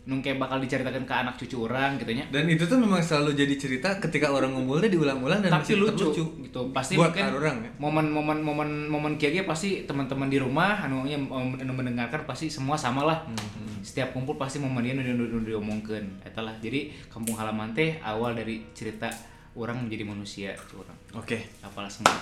nungke 0.07 0.39
bakal 0.39 0.63
diceritakan 0.63 1.03
ke 1.03 1.11
anak 1.13 1.35
cucu 1.35 1.67
orang 1.67 1.99
gitu 1.99 2.15
nya. 2.15 2.23
Dan 2.31 2.47
itu 2.47 2.63
tuh 2.63 2.79
memang 2.79 3.03
selalu 3.03 3.35
jadi 3.35 3.55
cerita 3.59 3.99
ketika 3.99 4.31
orang 4.31 4.55
ngumpulnya 4.55 4.87
diulang-ulang 4.87 5.43
dan 5.43 5.51
tapi 5.51 5.75
masih 5.75 5.77
lucu, 5.83 6.23
gitu. 6.47 6.61
Pasti 6.71 6.95
Buat 6.95 7.11
mungkin 7.11 7.35
orang 7.35 7.55
ya. 7.59 7.69
momen-momen 7.75 8.39
momen 8.39 8.69
momen 8.87 9.13
ge 9.19 9.43
pasti 9.43 9.83
teman-teman 9.83 10.31
di 10.31 10.39
rumah 10.39 10.79
anu 10.79 11.03
nya 11.03 11.19
anu 11.19 11.73
mendengarkan 11.75 12.23
pasti 12.23 12.47
semua 12.47 12.79
sama 12.79 13.03
lah. 13.03 13.27
Hmm, 13.27 13.83
setiap 13.83 14.15
kumpul 14.15 14.39
pasti 14.39 14.63
momen 14.63 14.79
dia 14.79 14.95
nu 14.95 15.03
nu- 15.03 15.27
nu 15.27 15.43
diomongkeun 15.43 16.23
eta 16.23 16.39
lah. 16.39 16.55
Jadi 16.63 16.95
kampung 17.11 17.35
halaman 17.35 17.75
teh 17.75 17.99
awal 17.99 18.31
dari 18.31 18.63
cerita 18.71 19.11
orang 19.59 19.83
menjadi 19.83 20.05
manusia 20.07 20.53
curang 20.71 20.95
Oke, 21.17 21.51
apalah 21.59 21.91
semua. 21.91 22.15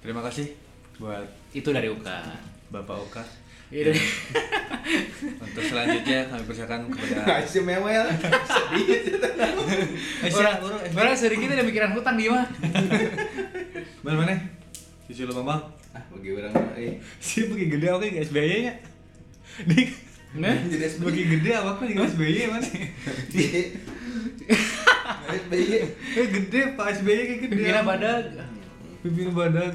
Terima 0.00 0.24
kasih 0.24 0.56
buat 0.96 1.28
itu 1.52 1.68
dari 1.68 1.92
Uka. 1.92 2.24
Bapak 2.72 2.96
Oka. 2.96 3.22
Iya 3.66 3.82
dari 3.90 3.98
Untuk 5.42 5.62
selanjutnya 5.66 6.30
kami 6.30 6.42
persilakan 6.46 6.86
kepada 6.86 7.42
Aisyah 7.42 7.62
mewel. 7.66 8.04
Sedih. 8.46 8.86
orang 10.30 10.56
orang 10.94 11.16
sering 11.18 11.40
kita 11.42 11.58
udah 11.58 11.66
mikiran 11.66 11.90
hutang 11.90 12.14
dia 12.14 12.30
mah 12.30 12.46
Mana 14.06 14.16
mana? 14.22 14.34
Sisi 15.10 15.26
lu 15.26 15.34
Bambang. 15.34 15.58
Ah, 15.90 16.02
bagi 16.14 16.30
orang 16.30 16.54
eh. 16.78 17.02
Si 17.18 17.50
bagi 17.50 17.66
gede 17.66 17.88
oke 17.90 18.06
guys 18.06 18.30
SBY 18.30 18.54
nya. 18.62 18.74
Dik. 19.66 19.88
Nah. 20.36 20.54
Jadi. 20.62 20.86
Bagi 21.02 21.22
gede 21.26 21.50
apa 21.56 21.70
kan 21.74 21.86
di 21.86 21.94
SBY 21.96 22.36
mana? 22.46 22.66
SBY. 25.26 25.70
Eh 26.18 26.26
gede 26.28 26.60
Pak 26.74 26.86
SBY 26.98 27.14
kayak 27.16 27.40
gede. 27.40 27.54
pimpinnya 27.54 27.82
badag 27.82 28.24
Pimpinan 29.02 29.34
badag. 29.34 29.74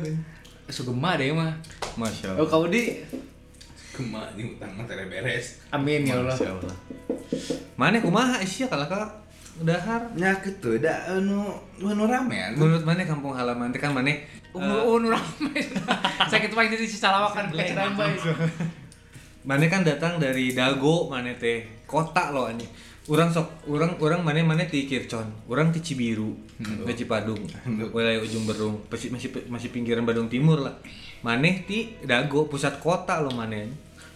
sugema 0.67 1.15
deh 1.15 1.31
mah 1.31 1.51
Masya 2.00 2.39
oh 2.39 2.48
kau 2.48 2.63
di 2.67 3.03
Kema 3.91 4.31
ini 4.39 4.55
utang 4.55 4.71
mah 4.79 4.88
tere 4.88 5.05
beres. 5.12 5.60
amin 5.75 6.07
ya 6.07 6.15
Allah 6.15 6.31
Masya 6.31 6.50
Allah. 6.55 6.75
Mana 7.75 8.00
kumaha 8.00 8.39
Isya 8.39 8.71
kalau 8.71 8.88
kak 8.88 9.12
dahar. 9.67 10.01
Nya 10.15 10.31
kitu 10.39 10.79
da 10.79 11.12
anu 11.12 11.51
anu 11.83 12.03
ramean. 12.07 12.55
Menurut 12.55 12.88
mana 12.88 13.03
kampung 13.03 13.36
halaman 13.36 13.75
teh 13.75 13.79
kan 13.83 13.91
mana? 13.91 14.15
Oh, 14.51 14.95
oh, 14.95 15.00
rame. 15.00 15.60
Sakit 16.31 16.51
paling 16.51 16.75
di 16.75 16.88
Cicalawak 16.88 17.31
kan 17.31 17.45
ke 17.51 17.63
Cirembai. 17.71 18.15
Mana 19.48 19.65
kan 19.71 19.81
datang 19.81 20.19
dari 20.19 20.51
Dago 20.51 21.07
mana 21.07 21.31
teh 21.39 21.83
kota 21.88 22.31
loh 22.36 22.51
ani. 22.51 22.67
Urang 23.10 23.33
sok 23.33 23.65
urang 23.65 23.98
urang 23.98 24.21
mana 24.21 24.45
mana 24.45 24.62
ti 24.69 24.86
Kircon, 24.86 25.25
urang 25.50 25.74
ti 25.74 25.81
Cibiru, 25.81 26.38
ke 26.62 26.93
Cipadung, 26.93 27.41
wilayah 27.89 28.21
ujung 28.21 28.45
Berung, 28.45 28.77
masih 28.93 29.10
masih 29.10 29.33
masih 29.50 29.74
pinggiran 29.74 30.05
Badung 30.05 30.29
Timur 30.29 30.62
lah. 30.62 30.77
Maneh 31.22 31.63
ti 31.63 31.78
dago 32.01 32.46
pusat 32.46 32.78
kota 32.78 33.20
lo 33.20 33.30
maneh 33.32 33.70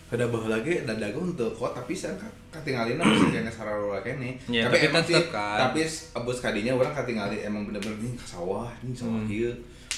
ada 0.06 0.26
baheula 0.26 0.56
lagi 0.56 0.80
dadago 0.82 1.28
untuk 1.28 1.52
kota 1.52 1.84
pisan 1.84 2.16
ka 2.16 2.24
katingalina 2.50 3.04
masih 3.04 3.28
kayaknya 3.34 3.52
sararora 3.52 4.00
kene 4.00 4.38
Ya, 4.48 4.66
tapi 4.66 4.80
tapi 4.80 4.88
emang 4.88 5.04
sih 5.04 5.16
kan. 5.28 5.58
tapi 5.60 5.80
abus 6.14 6.38
kadinya 6.40 6.72
orang 6.74 6.94
katingali 6.94 7.42
emang 7.42 7.66
bener-bener 7.66 8.00
nih 8.00 8.14
ke 8.14 8.26
sawah 8.26 8.70
nih 8.80 8.94
sawah 8.94 9.18
Hmm. 9.18 9.28
kieu 9.28 9.52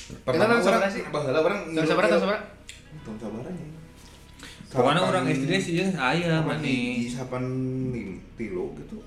Kita 0.08 0.24
pertama 0.24 0.58
tahun 0.58 0.74
orang 0.74 0.90
sih? 0.90 1.04
baheula 1.06 1.40
orang 1.40 1.60
Tahun 1.70 1.86
sabaraha 1.86 2.10
tahun 2.10 2.22
sabaraha? 2.24 2.44
tahun 2.98 3.18
sabaranya 3.20 3.66
pokoknya 4.68 5.02
orang 5.02 5.24
SD 5.30 5.52
sih 5.58 5.74
jeung 5.76 5.94
aya 5.94 6.40
mana 6.40 6.56
maneh 6.56 7.06
sapan 7.06 7.44
tilo 8.36 8.76
gitu 8.76 8.98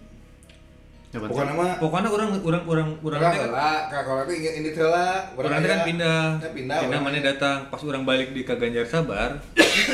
Coba 1.10 1.26
pokoknya 1.26 1.52
mah 1.52 1.74
pokoknya 1.82 2.08
orang 2.08 2.30
orang 2.38 2.62
orang 2.64 2.88
orang 3.02 3.18
kan- 3.18 3.34
kalau 4.06 4.22
itu 4.22 4.32
ingin 4.38 4.52
ini 4.62 4.68
teh 4.70 4.86
lah 4.86 5.26
orang 5.34 5.58
teh 5.58 5.66
kan 5.66 5.80
pindah. 5.82 6.20
Ya, 6.38 6.48
pindah 6.48 6.78
pindah 6.78 6.78
orang. 6.86 7.02
mana 7.02 7.18
datang. 7.18 7.58
Pas 7.66 7.82
orang 7.82 8.02
balik 8.06 8.30
di 8.30 8.46
Kaganjar 8.46 8.86
Sabar 8.86 9.42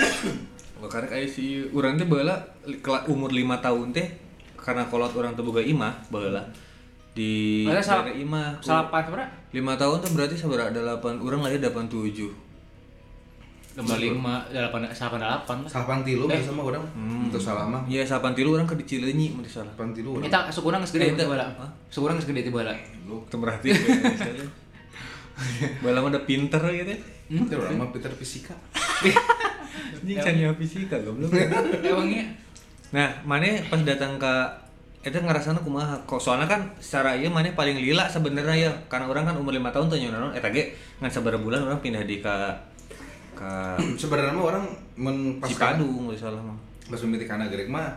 Oh, 0.77 0.93
karena 0.93 1.09
kayak 1.09 1.33
si 1.33 1.65
orang 1.73 1.97
teh 1.97 2.05
kela- 2.05 3.09
umur 3.09 3.33
5 3.33 3.57
tahun 3.57 3.97
teh 3.97 4.07
karena 4.55 4.85
kolot 4.85 5.09
orang 5.17 5.33
teh 5.33 5.41
boga 5.41 5.65
imah 5.65 6.05
baheula 6.07 6.45
di 7.17 7.65
daerah 7.65 8.13
imah 8.13 8.61
Salah 8.61 8.93
apa 8.93 9.01
sebenarnya? 9.01 9.29
5 9.57 9.81
tahun 9.81 9.97
tuh 10.05 10.11
berarti 10.13 10.35
sabar 10.37 10.69
ada 10.69 11.01
8 11.01 11.25
orang 11.25 11.41
lahir 11.41 11.65
87 11.65 12.29
Lima 13.77 13.95
lima 13.95 14.35
delapan 14.49 14.89
delapan 14.89 15.21
delapan 15.21 15.57
lah. 15.59 15.69
salapan 15.69 15.99
tilo 16.01 16.25
Eh. 16.25 16.33
biasa 16.33 16.51
mah 16.51 16.65
orang 16.65 16.85
untuk 17.23 17.37
salah 17.39 17.65
mah 17.65 17.85
Iya, 17.85 18.03
sapan 18.03 18.33
tilu 18.33 18.51
orang 18.51 18.65
ke 18.65 18.73
di 18.75 18.85
Cileunyi 18.87 19.31
mun 19.31 19.45
salah. 19.45 19.69
salapan 19.69 19.93
tilo 19.93 20.09
orang 20.13 20.25
Kita 20.25 20.39
sekurang 20.49 20.81
segede 20.81 21.03
Eh, 21.03 21.13
tiba 21.15 21.29
ente- 21.29 21.37
lah. 21.37 21.49
Hah? 21.59 21.71
Sekurang 21.87 22.17
segede 22.17 22.41
tiba 22.43 22.61
lah. 22.63 22.77
lu 23.05 23.21
Teu 23.27 23.37
merhati 23.37 23.69
Bala 25.79 26.01
mah 26.01 26.09
udah 26.09 26.25
pinter 26.25 26.63
gitu. 26.67 26.95
itu 27.29 27.53
orang 27.53 27.77
mah 27.77 27.89
Peter 27.91 28.09
fisika 28.11 28.57
Ini 30.01 30.17
can 30.17 30.35
fisika 30.55 30.97
goblok. 30.99 31.29
Emangnya 31.83 32.25
Nah, 32.89 33.11
mana 33.23 33.45
pas 33.67 33.83
datang 33.83 34.15
ke 34.15 34.35
itu 35.03 35.15
ngerasana 35.15 35.61
kumaha 35.61 35.95
kok 36.03 36.19
soalnya 36.19 36.49
kan 36.49 36.67
secara 36.77 37.15
iya 37.15 37.29
mana 37.29 37.47
paling 37.53 37.77
lila 37.77 38.07
sebenarnya 38.07 38.57
ya 38.57 38.73
karena 38.87 39.07
orang 39.07 39.23
kan 39.23 39.35
umur 39.35 39.53
lima 39.53 39.71
tahun 39.71 39.87
tuh 39.87 39.99
nyonon 40.01 40.33
eta 40.33 40.49
ge 40.49 40.71
ngan 40.99 41.07
sabaraha 41.07 41.39
bulan 41.39 41.63
orang 41.63 41.79
pindah 41.79 42.03
di 42.03 42.19
ka 42.19 42.59
ka 43.37 43.77
sebenarnya 44.01 44.33
mah 44.33 44.45
orang 44.47 44.65
men 44.97 45.17
pas 45.37 45.47
Cipadung 45.47 46.09
nggak 46.09 46.17
salah 46.19 46.41
mah. 46.41 46.57
pas 46.83 46.99
mimiti 46.99 47.25
kana 47.25 47.47
gerek 47.47 47.69
mah 47.69 47.93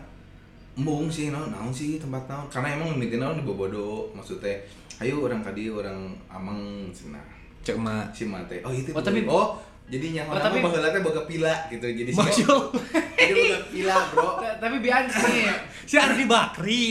embung 0.75 1.07
sih 1.07 1.29
naon 1.29 1.49
naon 1.49 1.71
sih 1.71 1.95
tempat 1.95 2.23
naon. 2.25 2.45
Karena 2.47 2.75
emang 2.75 2.93
mimiti 2.93 3.15
naon 3.15 3.35
di 3.35 3.43
Bobodo 3.43 4.11
maksudnya 4.11 4.53
ayo 4.97 5.21
orang 5.21 5.39
kadi 5.39 5.69
orang 5.69 5.95
amang 6.27 6.59
cenah. 6.91 7.23
Cek 7.59 7.75
mah 7.75 8.07
si 8.09 8.23
mate 8.23 8.59
oh 8.61 8.71
itu 8.71 8.91
Oh, 8.91 8.99
tapi- 8.99 9.23
oh 9.23 9.55
jadi 9.85 10.05
yang 10.15 10.27
Oh, 10.27 10.33
orang 10.33 10.43
tapi- 10.45 10.59
mah 10.59 10.69
baheula 10.69 10.89
teh 10.89 11.01
boga 11.01 11.21
pila 11.25 11.55
gitu. 11.67 11.81
Jadi 11.83 12.09
si 12.09 12.17
Masya 12.17 12.45
Allah. 12.45 12.69
jadi 13.17 13.41
boga 13.41 13.59
pila 13.67 13.97
bro. 14.07 14.29
Ta- 14.41 14.57
tapi 14.59 14.75
bian 14.79 15.05
sini. 15.05 15.39
Ya. 15.43 15.55
si 15.83 15.95
Ardi 15.97 16.23
Bakri. 16.23 16.83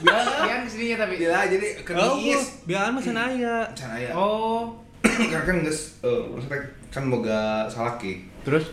Bian? 0.00 0.24
Bian 0.42 0.60
sininya 0.64 0.96
tapi. 1.00 1.14
jadi 1.20 1.68
kenis 1.78 2.42
biar 2.64 2.88
mah 2.88 3.00
sanaya 3.00 3.68
can 3.72 3.90
aya 3.92 4.10
Oh. 4.12 4.72
Kan 5.18 5.56
geus 5.60 5.98
eh, 6.00 6.22
maksudnya 6.24 6.58
kan 6.88 7.04
boga 7.08 7.40
salaki 7.66 8.22
Terus 8.42 8.64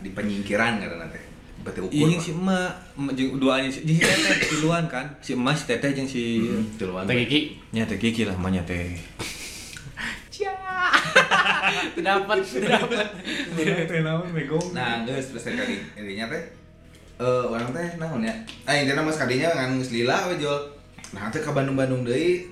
di 0.00 0.10
penyingkiran 0.10 0.80
karena 0.80 1.04
teh 1.08 1.20
bete 1.60 1.76
ukur 1.76 1.92
Iya 1.92 2.16
Pak. 2.16 2.24
si 2.24 2.30
emak, 2.32 2.72
jeung 3.12 3.36
duanya 3.36 3.68
si 3.68 3.84
teteh 3.84 4.48
tiluan 4.48 4.88
kan. 4.88 5.04
Si 5.20 5.36
emak 5.36 5.52
si 5.52 5.68
teteh 5.68 5.92
jeung 5.92 6.08
si 6.08 6.22
Hmm, 6.40 6.64
tiluan 6.80 7.04
Teh 7.04 7.12
Kiki. 7.20 7.60
nya 7.70 7.84
teh 7.84 8.00
Kiki 8.00 8.24
lah 8.24 8.32
emaknya 8.32 8.64
teh. 8.64 8.96
Cia. 10.30 10.56
Tidak 11.94 12.00
dapat, 12.00 12.40
tidak 12.40 12.80
dapat. 12.80 13.06
Teh 13.86 14.00
naon 14.00 14.32
megong. 14.32 14.72
Nah, 14.72 15.04
geus 15.04 15.30
terus 15.30 15.52
kali 15.52 15.76
intinya 15.94 16.32
teh 16.32 16.42
eh 17.20 17.44
orang 17.44 17.68
teh 17.70 18.00
naon 18.00 18.24
ya? 18.24 18.32
Ah 18.64 18.72
intinya 18.72 19.04
mas 19.04 19.20
kadinya 19.20 19.52
ngan 19.52 19.76
geus 19.76 19.92
lila 19.92 20.32
we 20.32 20.40
jual. 20.40 20.56
Nah, 21.12 21.28
teh 21.28 21.44
ka 21.44 21.52
Bandung-Bandung 21.52 22.08
deui. 22.08 22.48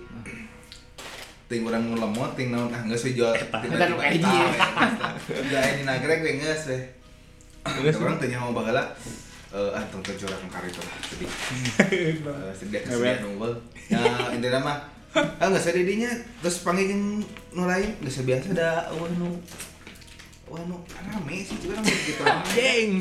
Ting 1.49 1.65
urang 1.65 1.81
nu 1.89 1.97
lemot 1.97 2.37
ting 2.37 2.53
naon 2.53 2.69
ah 2.69 2.85
geus 2.85 3.09
we 3.09 3.17
jual. 3.17 3.33
Eta 3.33 3.57
kayak 3.65 4.21
hiji. 4.21 4.39
Udah 5.33 5.65
ini 5.73 5.83
nagrek 5.89 6.21
we 6.21 6.37
geus 6.45 6.69
we. 6.69 6.79
Orang 7.97 8.21
teh 8.21 8.29
nyaho 8.29 8.53
baheula 8.53 8.85
eh 9.49 9.71
ah 9.73 9.81
tong 9.89 10.05
curah 10.05 10.37
kari 10.53 10.69
itu 10.69 10.81
lah 10.85 10.97
sedih. 11.09 11.31
Eh, 12.29 12.53
sedih 12.53 12.85
kesedihan 12.85 13.25
unggul. 13.25 13.57
Ya 13.89 14.29
intinya 14.37 14.61
mah 14.61 14.77
ah 15.41 15.47
nggak 15.49 15.65
sedih 15.65 15.89
dinya 15.89 16.13
terus 16.45 16.61
panggil 16.61 16.93
jeung 16.93 17.25
nu 17.57 17.65
lain 17.65 17.97
geus 18.05 18.21
biasa 18.29 18.53
da 18.53 18.93
wah 18.93 19.09
nu 19.17 19.41
wah 20.53 20.61
nu 20.69 20.85
rame 20.85 21.41
sih 21.49 21.57
curang 21.65 21.81
gitu. 21.81 22.29
Jeng. 22.53 22.93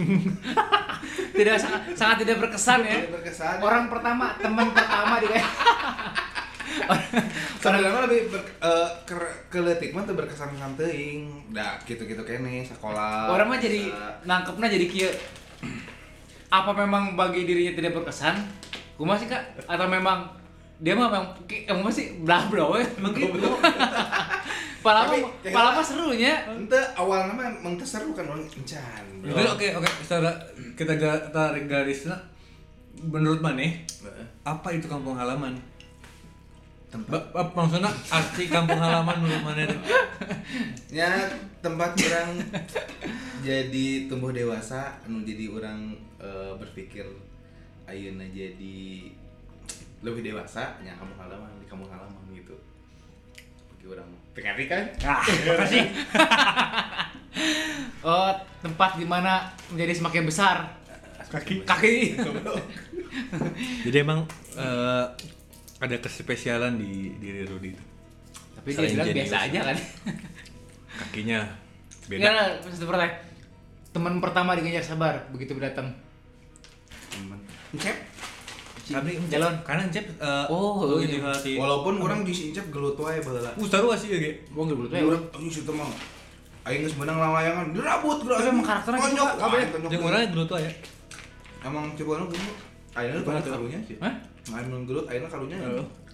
Tidak 1.38 1.56
sangat 1.60 1.82
sangat 1.94 2.26
tidak 2.26 2.48
berkesan 2.48 2.80
ya. 2.82 2.98
Tidak 2.98 3.14
berkesan. 3.14 3.62
Orang 3.62 3.92
pertama, 3.92 4.34
teman 4.42 4.74
pertama 4.74 5.22
di 5.22 5.28
Sebenarnya 7.58 8.06
lebih 8.08 8.32
ber, 8.32 8.42
eh, 8.60 8.90
ke- 9.04 9.40
keletik 9.50 9.92
mah 9.96 10.04
tuh 10.04 10.16
berkesan 10.16 10.54
kan 10.56 10.72
teuing. 10.76 11.28
Da 11.52 11.80
gitu-gitu 11.84 12.22
kene 12.24 12.64
sekolah. 12.64 13.32
Orang 13.32 13.48
mah 13.52 13.60
jadi 13.60 13.88
nangkepnya 14.24 14.68
jadi 14.72 14.86
kieu. 14.88 15.12
Apa 16.48 16.72
memang 16.72 17.20
bagi 17.20 17.44
dirinya 17.44 17.76
tidak 17.76 17.98
berkesan? 17.98 18.36
Kumaha 18.96 19.20
sih 19.20 19.28
Kak? 19.28 19.68
Atau 19.68 19.88
memang 19.88 20.24
dia 20.78 20.94
mah 20.94 21.10
memang 21.10 21.34
emang 21.50 21.90
masih 21.90 22.22
blah 22.22 22.48
blah 22.48 22.78
gitu. 22.80 23.50
Tapi, 25.04 25.20
mah 25.20 25.32
kayak 25.44 25.52
palah 25.52 25.72
apa? 25.76 25.80
mah 25.82 25.86
serunya. 25.86 26.34
Ente 26.48 26.80
awalnya 26.96 27.34
mah 27.36 27.46
emang 27.52 27.76
seru 27.84 28.16
kan 28.16 28.24
orang 28.24 28.48
encan. 28.48 29.04
bro. 29.20 29.36
Jadi 29.36 29.48
oke 29.52 29.68
oke 29.84 29.90
secara 30.06 30.32
kita 30.80 30.94
tarik 31.34 31.68
garisnya 31.68 32.16
menurut 32.98 33.44
maneh 33.44 33.84
apa 34.48 34.68
itu 34.72 34.88
kampung 34.88 35.20
halaman? 35.20 35.60
Tempat 36.98 37.22
Ba- 37.30 37.46
ba- 37.46 37.54
maksudnya 37.54 37.92
arti 38.10 38.44
kampung 38.48 38.80
halaman 38.80 39.22
menurut 39.22 39.44
maneh 39.44 39.66
teh? 39.70 39.80
ya 40.90 41.30
tempat 41.62 41.94
orang 41.94 42.42
jadi 43.40 43.86
tumbuh 44.10 44.34
dewasa 44.34 44.98
anu 45.06 45.22
jadi 45.22 45.46
orang 45.48 45.94
eh, 46.18 46.52
berpikir 46.58 47.06
ayeuna 47.86 48.26
jadi 48.28 49.14
lebih 50.00 50.22
dewasa 50.24 50.78
nya 50.82 50.94
kampung 50.94 51.18
halaman 51.18 51.50
di 51.58 51.66
kampung 51.66 51.88
halaman 51.88 52.18
gitu. 52.32 52.54
Bagi 53.70 53.86
orang 53.88 54.10
pengerti 54.34 54.66
kan? 54.66 54.84
Ah, 55.04 55.22
makasih. 55.22 55.84
Oh, 58.02 58.32
tempat 58.62 58.96
di 58.96 59.06
mana 59.06 59.46
menjadi 59.70 59.94
semakin 59.94 60.26
besar. 60.26 60.74
Kaki. 61.28 61.62
Kaki. 61.70 62.16
Jadi 63.84 63.98
emang 64.00 64.26
eh, 64.56 65.06
ada 65.78 65.96
kespesialan 65.98 66.74
di 66.76 67.14
diri 67.18 67.46
Rudi 67.46 67.70
itu. 67.70 67.84
Tapi 68.58 68.68
dia 68.68 68.78
Selain 68.78 68.92
bilang 68.92 69.08
jenius. 69.08 69.22
biasa 69.30 69.38
aja 69.46 69.60
kan. 69.64 69.78
Kakinya 70.98 71.40
Beda. 72.08 72.22
beda. 72.24 72.44
maksud 72.66 72.84
pertanyaan. 72.84 73.14
Teman 73.88 74.14
pertama 74.22 74.54
di 74.54 74.62
Ganjar 74.62 74.84
Sabar 74.84 75.16
begitu 75.30 75.54
datang. 75.58 75.94
Temen. 77.10 77.40
Cep. 77.78 77.98
Tapi 78.88 79.20
Jalon. 79.28 79.54
karena 79.62 79.84
Cep 79.92 80.06
eh, 80.18 80.46
Oh, 80.48 80.88
begitu 80.98 81.20
iya. 81.20 81.30
hati. 81.30 81.54
Walaupun 81.60 82.00
orang 82.00 82.24
di 82.24 82.32
Incep 82.32 82.72
gelut 82.72 82.98
wae 82.98 83.20
baheula. 83.20 83.52
Uh, 83.54 83.68
taruh 83.68 83.94
sih 83.94 84.10
ya, 84.10 84.18
Ge. 84.18 84.32
Gua 84.50 84.64
enggak 84.66 84.78
betul 84.80 84.92
Tapi 84.96 85.06
orang 85.06 85.24
anjing 85.36 85.52
situ 85.54 85.72
mah 85.72 85.90
aing 86.68 86.84
geus 86.84 86.96
meunang 86.96 87.16
lawayangan 87.16 87.66
dirabut 87.72 88.18
geura. 88.24 88.36
Tapi 88.40 88.50
emang 88.50 88.66
karakternya 88.66 89.00
gitu. 89.08 89.24
Kabeh. 89.38 89.62
Jeung 89.94 90.04
orangnya 90.04 90.28
gelut 90.34 90.50
wae 90.52 90.64
ya. 90.66 90.72
Emang 91.62 91.86
coba 91.94 92.12
nu 92.18 92.26
gelut. 92.32 92.58
Ayeuna 92.98 93.22
banyak 93.22 93.46
karunya 93.46 93.80
sih. 93.86 93.96
Hah? 94.02 94.14
Ayeuna 94.50 94.82
gelut 94.90 95.06
ayeuna 95.06 95.30
karunya. 95.30 95.58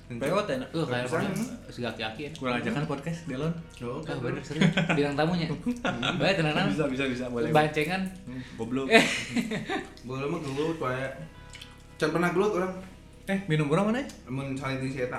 Pewot 0.04 0.46
enak. 0.46 0.68
Tuh 0.70 0.84
kayak 0.84 1.08
orang 1.08 1.32
segak 1.72 1.96
yakin. 1.96 2.30
Kurang 2.36 2.60
ajakan 2.60 2.84
podcast 2.84 3.24
Delon. 3.24 3.54
Oh, 3.82 4.04
Ah 4.04 4.20
bener 4.20 4.44
serius. 4.44 4.68
Bilang 4.92 5.16
tamunya. 5.16 5.48
Baik 6.22 6.44
tenang. 6.44 6.68
Bisa 6.68 6.86
bisa 6.92 7.04
bisa 7.08 7.26
boleh. 7.32 7.56
Bancengan. 7.56 8.04
Hmm, 8.28 8.44
Goblok. 8.60 8.92
Eh, 8.92 9.00
Boleh 10.08 10.28
mah 10.28 10.40
gelut 10.44 10.78
wae. 10.84 11.08
Can 11.96 12.12
pernah 12.12 12.30
gelut 12.36 12.52
orang. 12.60 12.74
Eh, 13.32 13.40
minum 13.48 13.72
kurang 13.72 13.88
mana? 13.88 14.04
ya? 14.04 14.08
Mun 14.28 14.52
saling 14.60 14.84
si 14.92 15.00
eta. 15.00 15.16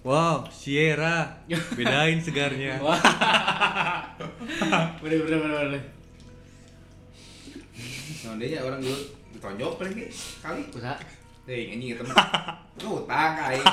Wow, 0.00 0.48
Sierra. 0.48 1.44
Bedain 1.76 2.16
segarnya. 2.24 2.80
Wah. 2.86 2.96
Bener 5.04 5.18
bener 5.28 5.38
bener 5.44 5.56
bener. 5.68 5.82
Nah, 8.24 8.34
dia 8.40 8.48
nya 8.56 8.60
orang 8.64 8.80
gelut 8.80 9.17
ditonjok 9.38 9.78
lagi 9.86 10.04
kali. 10.42 10.62
Usaha. 10.74 10.98
Teuing 11.46 11.78
anjing 11.78 11.90
eta 11.94 12.02
mah. 12.02 12.16
Utang 12.82 13.32
aing. 13.38 13.66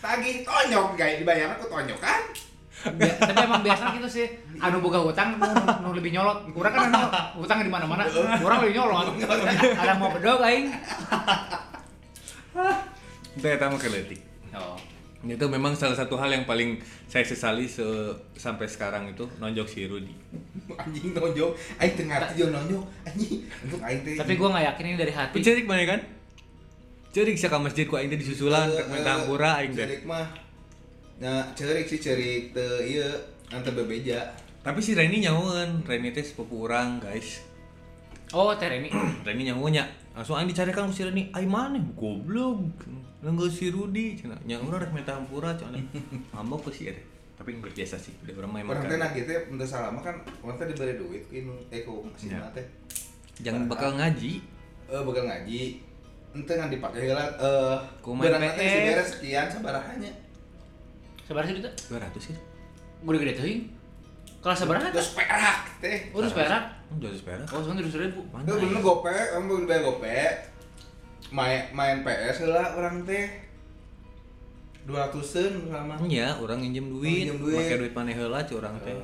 Tagih 0.00 0.34
tonjok 0.42 0.96
guys 0.96 1.20
dibayar 1.20 1.52
aku 1.54 1.68
tonjok 1.68 2.00
kan. 2.00 2.22
Bia- 2.96 3.12
tapi 3.20 3.44
emang 3.44 3.60
biasa 3.60 3.92
gitu 3.92 4.08
sih 4.08 4.26
anu 4.56 4.80
boga 4.80 5.04
utang 5.04 5.36
nu, 5.36 5.44
nu 5.84 5.92
lebih 5.92 6.16
nyolot 6.16 6.48
kurang 6.48 6.72
kan 6.72 6.88
anu 6.88 7.12
utang 7.36 7.60
di 7.60 7.68
mana-mana 7.68 8.08
kurang 8.40 8.64
lebih 8.64 8.80
nyolot 8.80 9.20
ada 9.76 10.00
mau 10.00 10.08
bedog 10.08 10.40
aing 10.40 10.72
eta 13.36 13.68
mah 13.68 13.76
keletik. 13.76 14.24
oh 14.56 14.80
itu 15.22 15.46
memang 15.46 15.72
salah 15.72 15.92
satu 15.92 16.16
hal 16.16 16.28
yang 16.28 16.44
paling 16.44 16.80
saya 17.04 17.20
sesali 17.22 17.64
se- 17.64 17.84
sampai 18.32 18.64
sekarang 18.64 19.04
itu 19.06 19.28
nonjok 19.36 19.66
si 19.66 19.84
Rudy. 19.84 20.16
Anjing 20.80 21.12
nonjok. 21.12 21.52
Aing 21.76 21.92
teu 21.92 22.04
ngarti 22.04 22.32
jeung 22.34 22.48
nonjok. 22.50 22.84
Anjing 23.04 23.44
untuk 23.60 23.80
aing 23.80 24.00
teh. 24.00 24.16
Tapi 24.16 24.32
gua 24.34 24.48
nggak 24.50 24.64
yakin 24.66 24.84
ini 24.86 24.96
dari 24.96 25.12
hati. 25.12 25.36
cerik 25.38 25.64
mana 25.64 25.84
kan? 25.86 26.00
Cerik 27.10 27.34
sih 27.34 27.46
ke 27.46 27.58
masjid 27.58 27.84
ku 27.84 27.94
aing 27.94 28.08
teh 28.08 28.16
disusulan 28.16 28.64
Eh, 28.66 28.78
rek 28.78 28.86
main 28.88 29.02
tampura 29.02 29.60
aing 29.60 29.72
teh. 29.72 29.84
cerik 29.84 30.02
mah. 30.04 30.24
Nah 31.18 31.44
cerik 31.52 31.84
sih 31.84 31.98
cerik 31.98 32.52
teu 32.52 32.80
ieu 32.80 33.04
antara 33.48 33.76
bebeja. 33.76 34.24
Tapi 34.60 34.80
si 34.80 34.92
Reni 34.92 35.20
nyawan 35.20 35.84
Reni 35.84 36.10
teh 36.10 36.22
sepupu 36.22 36.64
orang 36.64 36.96
guys 36.96 37.44
Oh, 38.30 38.54
teh 38.54 38.70
ini. 38.70 38.88
Reni 39.26 39.42
nyamunya 39.42 39.82
langsung 40.14 40.38
aing 40.38 40.46
dicarikan 40.46 40.86
ku 40.86 40.94
si 40.94 41.02
Reni 41.02 41.30
ai 41.34 41.46
mana? 41.46 41.78
Goblok. 41.98 42.62
Nenggal 43.20 43.50
si 43.50 43.68
Rudy 43.68 44.14
cenah 44.16 44.38
nya 44.46 44.56
urang 44.62 44.80
rek 44.80 44.94
cenah 45.04 45.58
ngambok 46.34 46.70
ke 46.70 46.70
si 46.72 46.82
Ere. 46.88 47.02
Tapi 47.34 47.58
nggak 47.58 47.74
biasa 47.74 47.96
sih. 47.98 48.14
Udah 48.22 48.34
orang 48.40 48.52
main 48.54 48.64
orang 48.64 48.86
teh 48.86 48.94
makan 48.94 49.00
nagih 49.02 49.22
teh 49.26 49.38
untuk 49.50 49.66
salah 49.66 49.90
mah 49.90 50.02
kan 50.04 50.16
orang 50.46 50.56
teh 50.56 50.66
diberi 50.70 50.94
duit 50.94 51.22
ku 51.26 51.32
inu 51.34 51.54
eh 51.68 51.82
ku 51.82 52.06
si 52.14 52.30
Ya. 52.30 52.46
teh. 52.54 52.62
Jangan 53.42 53.66
bakal 53.66 53.98
ngaji. 53.98 54.32
Eh 54.86 55.02
bakal 55.02 55.24
ngaji. 55.26 55.60
Ente 56.30 56.52
kan 56.54 56.70
dipakai 56.70 57.10
heula 57.10 57.24
eh 57.26 57.76
Ku 57.98 58.14
main 58.14 58.30
barang 58.30 58.42
teh 58.54 58.54
PS. 58.56 58.70
si 58.70 58.78
beres 58.86 59.08
sekian 59.18 59.46
sabarahannya 59.50 60.12
Sabar 61.26 61.42
sih 61.46 61.58
itu. 61.58 61.70
200 61.90 62.14
sih. 62.18 62.34
Gua 63.02 63.10
udah 63.14 63.20
gede 63.22 63.34
teuing. 63.38 63.60
Kelas 64.40 64.58
sabaraha? 64.62 64.88
terus 64.90 65.12
perak 65.12 65.58
teh. 65.82 66.08
Oh, 66.14 66.22
terus 66.22 66.32
perak. 66.32 66.79
200 66.92 67.22
perak 67.22 67.46
Oh, 67.48 67.60
sekarang 67.60 67.78
terus 67.78 67.96
ribu. 67.96 68.20
mana 68.28 68.42
Itu 68.42 68.52
ya? 68.52 68.60
bener 68.60 68.80
gope, 68.80 69.12
kamu 69.12 69.52
udah 69.64 69.78
gope 69.80 70.20
main 71.30 71.60
main 71.70 72.02
PS 72.02 72.42
lah 72.44 72.74
orang 72.74 73.04
teh 73.04 73.30
dua 74.82 75.06
ratusan 75.06 75.68
sama 75.68 75.94
Iya, 76.02 76.34
orang 76.36 76.58
minjem 76.58 76.90
duit, 76.90 77.30
minjem 77.30 77.38
duit. 77.38 77.54
pakai 77.54 77.78
duit 77.78 77.92
maneh 77.92 78.14
heula 78.14 78.42
ci 78.42 78.52
urang 78.52 78.74
teh. 78.80 78.96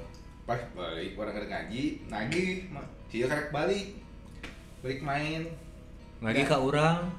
pas 0.42 0.58
balik 0.72 1.14
orang 1.14 1.32
kada 1.32 1.46
ngaji 1.48 1.82
nagih 2.06 2.70
sih 3.06 3.22
karek 3.22 3.50
balik 3.50 3.94
balik 4.80 5.00
main 5.00 5.42
Lagi 6.16 6.42
ka 6.42 6.56
urang. 6.56 7.12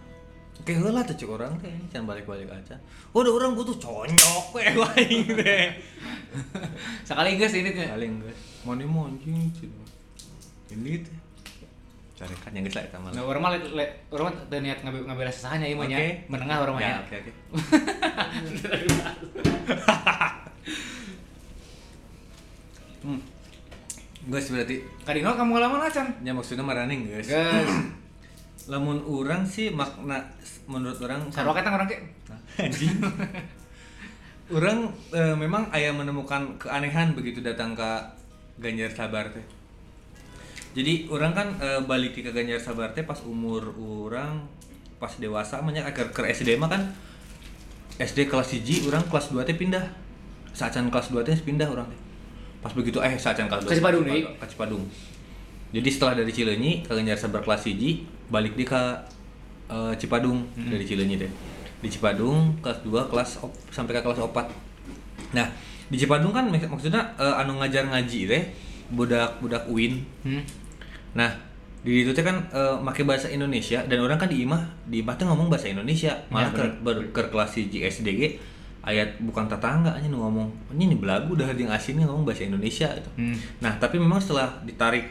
Oke 0.58 0.74
heula 0.74 1.00
teh 1.02 1.14
cek 1.14 1.30
urang 1.30 1.54
teh, 1.56 1.70
can 1.88 2.04
balik-balik 2.04 2.50
aja. 2.50 2.74
Oh, 3.14 3.22
udah 3.22 3.30
urang 3.30 3.54
butuh 3.54 3.78
conyok 3.78 4.46
we 4.52 4.66
aing 4.66 5.30
teh. 5.38 5.70
Sekali 7.06 7.38
geus 7.38 7.54
ini 7.54 7.72
teh. 7.72 7.86
Paling 7.86 8.18
geus. 8.20 8.40
Mani 8.66 8.84
monjing 8.84 9.38
cenah. 9.54 9.87
Ini 10.72 10.92
teh. 11.04 11.18
Carekan 12.18 12.50
yang 12.50 12.66
geus 12.66 12.74
lah 12.74 12.84
eta 12.90 12.98
mah. 12.98 13.14
Nah, 13.14 13.24
orang 13.24 13.42
le- 13.62 13.94
orang 14.10 14.34
teu 14.50 14.58
niat 14.58 14.82
ngabe 14.82 15.06
ngabela 15.06 15.30
sasahanya 15.30 15.70
ieu 15.70 15.78
mah 15.78 15.86
nya. 15.86 16.02
Oke. 16.02 16.10
Menengah 16.34 16.58
orang 16.66 16.76
Ya, 16.82 16.98
oke 16.98 17.14
oke. 17.14 17.32
Hmm. 23.04 23.22
Guys 24.28 24.52
berarti 24.52 24.84
Kadino 25.08 25.32
kamu 25.32 25.56
ngalaman 25.56 25.88
acan. 25.88 26.08
nya 26.26 26.36
maksudnya 26.36 26.66
maraning 26.66 27.08
guys. 27.08 27.30
Geus. 27.30 27.72
Lamun 28.72 29.00
orang 29.08 29.48
sih 29.48 29.72
makna 29.72 30.20
menurut 30.68 31.00
orang 31.00 31.32
Sarwa 31.32 31.56
ketang 31.56 31.80
orang 31.80 31.88
ke. 31.88 31.96
anjing. 32.60 33.00
orang 34.58 34.92
eh, 35.16 35.36
memang 35.38 35.72
ayah 35.72 35.96
menemukan 35.96 36.60
keanehan 36.60 37.16
begitu 37.16 37.40
datang 37.40 37.72
ke 37.72 37.88
Ganjar 38.60 38.92
Sabar 38.92 39.32
teh. 39.32 39.46
Jadi 40.78 41.10
orang 41.10 41.34
kan 41.34 41.48
eh, 41.58 41.82
balik 41.82 42.14
ke 42.14 42.30
Ganjar 42.30 42.62
Sabar 42.62 42.94
teh 42.94 43.02
pas 43.02 43.18
umur 43.26 43.74
orang 43.74 44.46
pas 44.98 45.10
dewasa 45.12 45.58
banyak 45.60 45.82
agar 45.82 46.10
ke 46.10 46.22
SD 46.24 46.54
mah 46.56 46.70
kan 46.70 46.94
SD 47.98 48.30
kelas 48.30 48.54
1 48.56 48.62
orang 48.86 49.02
kelas 49.04 49.34
2 49.34 49.42
teh 49.42 49.58
pindah. 49.58 49.82
Saacan 50.54 50.90
kelas 50.90 51.10
2 51.10 51.22
teh 51.24 51.34
pindah 51.36 51.66
orang 51.66 51.90
teh. 51.90 51.98
Pas 52.60 52.70
begitu 52.72 52.98
eh 53.00 53.18
saacan 53.18 53.50
kelas 53.50 53.66
2 53.66 53.70
Ke 53.70 53.76
Cipadung 53.76 54.04
deui? 54.06 54.22
ke 54.22 54.46
Cipadung. 54.46 54.84
Jadi 55.68 55.90
setelah 55.90 56.14
dari 56.16 56.30
Cileunyi 56.30 56.72
ke 56.82 56.94
Ganjar 56.94 57.18
Sabar 57.18 57.42
kelas 57.42 57.66
1 57.66 57.74
balik 58.30 58.54
di 58.54 58.62
ke 58.62 58.82
eh, 59.68 59.94
Cipadung 59.98 60.46
dari 60.54 60.86
Cileunyi 60.86 61.18
teh. 61.18 61.32
Di 61.78 61.90
Cipadung 61.90 62.54
kelas 62.62 62.86
2 62.86 63.10
kelas 63.10 63.42
op, 63.42 63.50
sampai 63.70 63.98
ke 63.98 64.02
kelas 64.04 64.22
4. 64.22 64.30
Nah, 65.34 65.48
di 65.88 65.98
Cipadung 65.98 66.30
kan 66.30 66.46
mak- 66.46 66.70
maksudnya 66.70 67.02
eh, 67.18 67.34
anu 67.36 67.58
ngajar 67.58 67.82
ngaji 67.84 68.20
teh 68.28 68.44
budak-budak 68.88 69.66
UIN. 69.68 70.06
Hmm. 70.22 70.42
Nah, 71.18 71.34
di 71.82 72.04
itu 72.04 72.14
kan 72.16 72.38
eh, 72.50 72.76
make 72.78 73.02
bahasa 73.02 73.26
Indonesia 73.28 73.82
dan 73.82 73.98
orang 73.98 74.16
kan 74.16 74.30
di 74.30 74.44
imah 74.44 74.62
di 74.86 75.02
imah 75.02 75.14
teh 75.16 75.26
ngomong 75.26 75.50
bahasa 75.50 75.68
Indonesia. 75.68 76.14
Malah 76.30 76.52
Ya, 76.52 76.62
ke, 76.62 76.64
baru 76.80 77.02
ke 77.10 77.22
kelas 77.26 77.52
1 77.52 77.74
SDG 77.74 78.38
ayat 78.82 79.20
bukan 79.20 79.44
tetangga 79.46 79.92
aja 79.92 80.08
ngomong 80.08 80.48
ini 80.72 80.88
nih 80.88 81.00
belagu 81.00 81.34
dah 81.34 81.50
jeung 81.52 81.68
asinnya 81.68 82.06
ngomong 82.06 82.24
bahasa 82.24 82.46
Indonesia 82.46 82.88
itu. 82.88 83.10
Hmm. 83.18 83.36
Nah, 83.60 83.74
tapi 83.76 83.98
memang 83.98 84.16
setelah 84.16 84.48
ditarik 84.64 85.10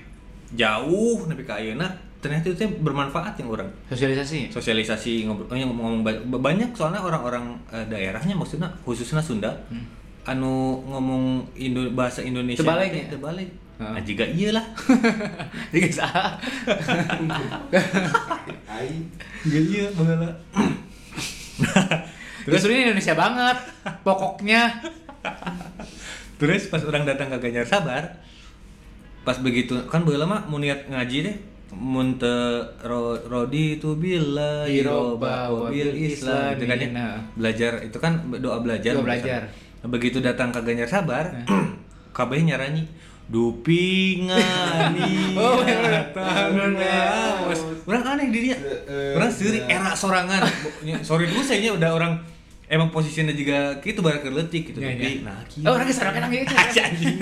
jauh 0.50 1.26
nepi 1.26 1.42
ka 1.42 1.58
ayeuna 1.58 1.90
ternyata 2.16 2.48
itu 2.48 2.64
bermanfaat 2.80 3.36
yang 3.36 3.50
orang 3.50 3.68
Sosialisasi. 3.86 4.48
sosialisasi 4.48 5.26
ngobrol 5.26 5.46
eh, 5.52 5.62
ngomong, 5.62 6.00
ngomong 6.00 6.02
ba- 6.02 6.42
banyak 6.42 6.70
soalnya 6.72 6.98
orang-orang 6.98 7.54
eh, 7.68 7.84
daerahnya 7.84 8.32
maksudnya 8.32 8.66
khususnya 8.82 9.20
Sunda 9.20 9.52
anu 10.24 10.80
ngomong 10.82 11.44
Indo 11.54 11.86
bahasa 11.92 12.18
Indonesia 12.20 12.58
Terbalik 12.58 12.90
ya? 12.90 13.04
terbalik 13.10 13.48
Heeh. 13.76 13.92
nah 13.92 14.00
jika 14.00 14.24
iya 14.24 14.56
lah 14.56 14.64
Jadi 15.68 15.88
sah. 15.92 16.40
aing 18.66 19.04
jika 19.44 19.60
iya 19.62 19.84
bagaimana 19.92 20.32
Terus 22.46 22.62
ini 22.70 22.86
Indonesia 22.86 23.12
banget. 23.12 23.58
Pokoknya. 24.06 24.62
terus 26.36 26.68
pas 26.68 26.84
orang 26.84 27.02
datang 27.02 27.32
ke 27.32 27.40
Ganjar 27.42 27.64
Sabar 27.66 28.20
pas 29.24 29.34
begitu 29.40 29.74
kan 29.88 30.04
baheula 30.04 30.22
mah 30.22 30.44
mun 30.46 30.60
niat 30.60 30.86
ngaji 30.86 31.18
deh 31.24 31.36
mun 31.72 32.14
teu 32.14 32.60
ro, 32.84 33.16
rodi 33.26 33.80
tu 33.80 33.96
billahi 33.96 34.84
Iroba 34.84 35.50
roba 35.50 35.66
wabil 35.66 35.96
islam 36.06 36.54
gitu 36.54 36.68
kan 36.68 36.78
ya 36.78 37.08
belajar 37.34 37.72
itu 37.82 37.98
kan 37.98 38.12
doa 38.30 38.60
belajar 38.60 38.94
Doa 38.94 39.02
belajar. 39.02 39.40
Nah, 39.80 39.88
begitu 39.88 40.20
datang 40.20 40.52
ke 40.52 40.60
Ganjar 40.62 40.86
Sabar 40.86 41.24
kabeh 42.16 42.44
nyaranyi 42.44 42.84
dupingani 43.26 45.10
Oh, 45.40 45.60
bener. 45.60 46.82
Awas. 46.86 47.60
Orang 47.84 48.02
aneh 48.06 48.30
di 48.30 48.50
dia. 48.50 48.56
Eh, 48.56 49.14
Orang 49.14 49.30
sendiri 49.30 49.62
eh. 49.62 49.74
era 49.74 49.92
sorangan. 49.92 50.42
Sorry 51.02 51.26
dulu 51.26 51.42
saya 51.42 51.70
udah 51.74 51.90
orang 51.92 52.12
emang 52.66 52.90
posisinya 52.90 53.30
juga 53.30 53.78
gitu 53.78 54.02
barang 54.02 54.22
kerletik 54.22 54.74
gitu 54.74 54.78
Ya, 54.78 54.90
tapi 54.94 55.22
nah 55.22 55.38
kieu. 55.46 55.62
Oh, 55.62 55.74
orang 55.74 55.86
ke 55.86 55.94
sana 55.94 56.10
kan 56.10 56.26
gitu. 56.26 56.50
anjing. 56.50 57.16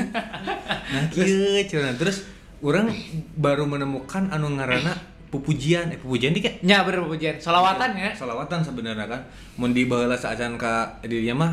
Nah, 0.88 1.04
kieu 1.10 1.60
cenah. 1.68 1.94
Terus 1.96 2.24
orang 2.60 2.88
baru 3.36 3.64
menemukan 3.64 4.32
anu 4.32 4.56
ngaranna 4.56 4.96
pupujian 5.28 5.90
eh 5.90 5.98
pupujian 5.98 6.30
di 6.30 6.40
kayak 6.40 6.62
Nya 6.62 6.86
bener 6.86 7.02
pujian. 7.04 7.36
Salawatan 7.36 7.90
ya. 7.92 8.14
salawatan 8.14 8.62
sebenarnya 8.62 9.04
kan 9.04 9.20
mun 9.58 9.74
di 9.74 9.84
baheula 9.84 10.14
saacan 10.14 10.54
ka 10.54 11.02
dirinya 11.02 11.34
mah 11.34 11.52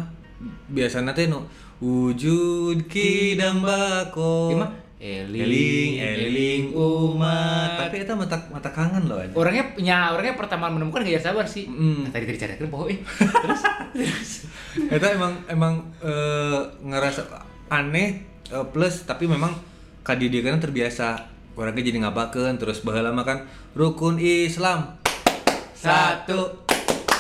biasana 0.69 1.11
teh 1.11 1.25
nu 1.25 1.41
wujud 1.81 2.85
kidambako 2.85 4.53
mah 4.61 4.69
eling 5.01 5.97
eling 5.97 6.63
umat 6.77 7.73
tapi 7.89 8.05
eta 8.05 8.13
mata 8.13 8.37
mata 8.53 8.69
kangen 8.69 9.09
loh 9.09 9.17
anjing. 9.17 9.33
Orangnya 9.33 9.65
nya 9.81 9.97
orangnya 10.13 10.37
pertama 10.37 10.69
menemukan 10.69 11.01
gaya 11.01 11.17
sabar 11.17 11.41
sih. 11.49 11.65
Mm. 11.65 12.05
Nah, 12.05 12.09
tadi 12.13 12.29
tadi 12.29 12.37
cari 12.37 12.53
poho 12.69 12.85
eh. 12.85 13.01
Terus 13.17 13.61
terus. 13.97 14.31
Eta 14.93 15.09
emang 15.09 15.33
emang 15.49 15.81
eh, 16.05 16.61
ngerasa 16.85 17.25
aneh 17.73 18.21
eh, 18.53 18.65
plus 18.69 19.09
tapi 19.09 19.25
memang 19.25 19.57
kadidikan 20.05 20.61
terbiasa 20.61 21.17
orangnya 21.57 21.89
jadi 21.89 22.05
ngabakeun 22.05 22.61
terus 22.61 22.85
baheula 22.85 23.09
mah 23.09 23.25
kan 23.25 23.49
rukun 23.73 24.21
Islam 24.21 25.01
satu 25.73 26.61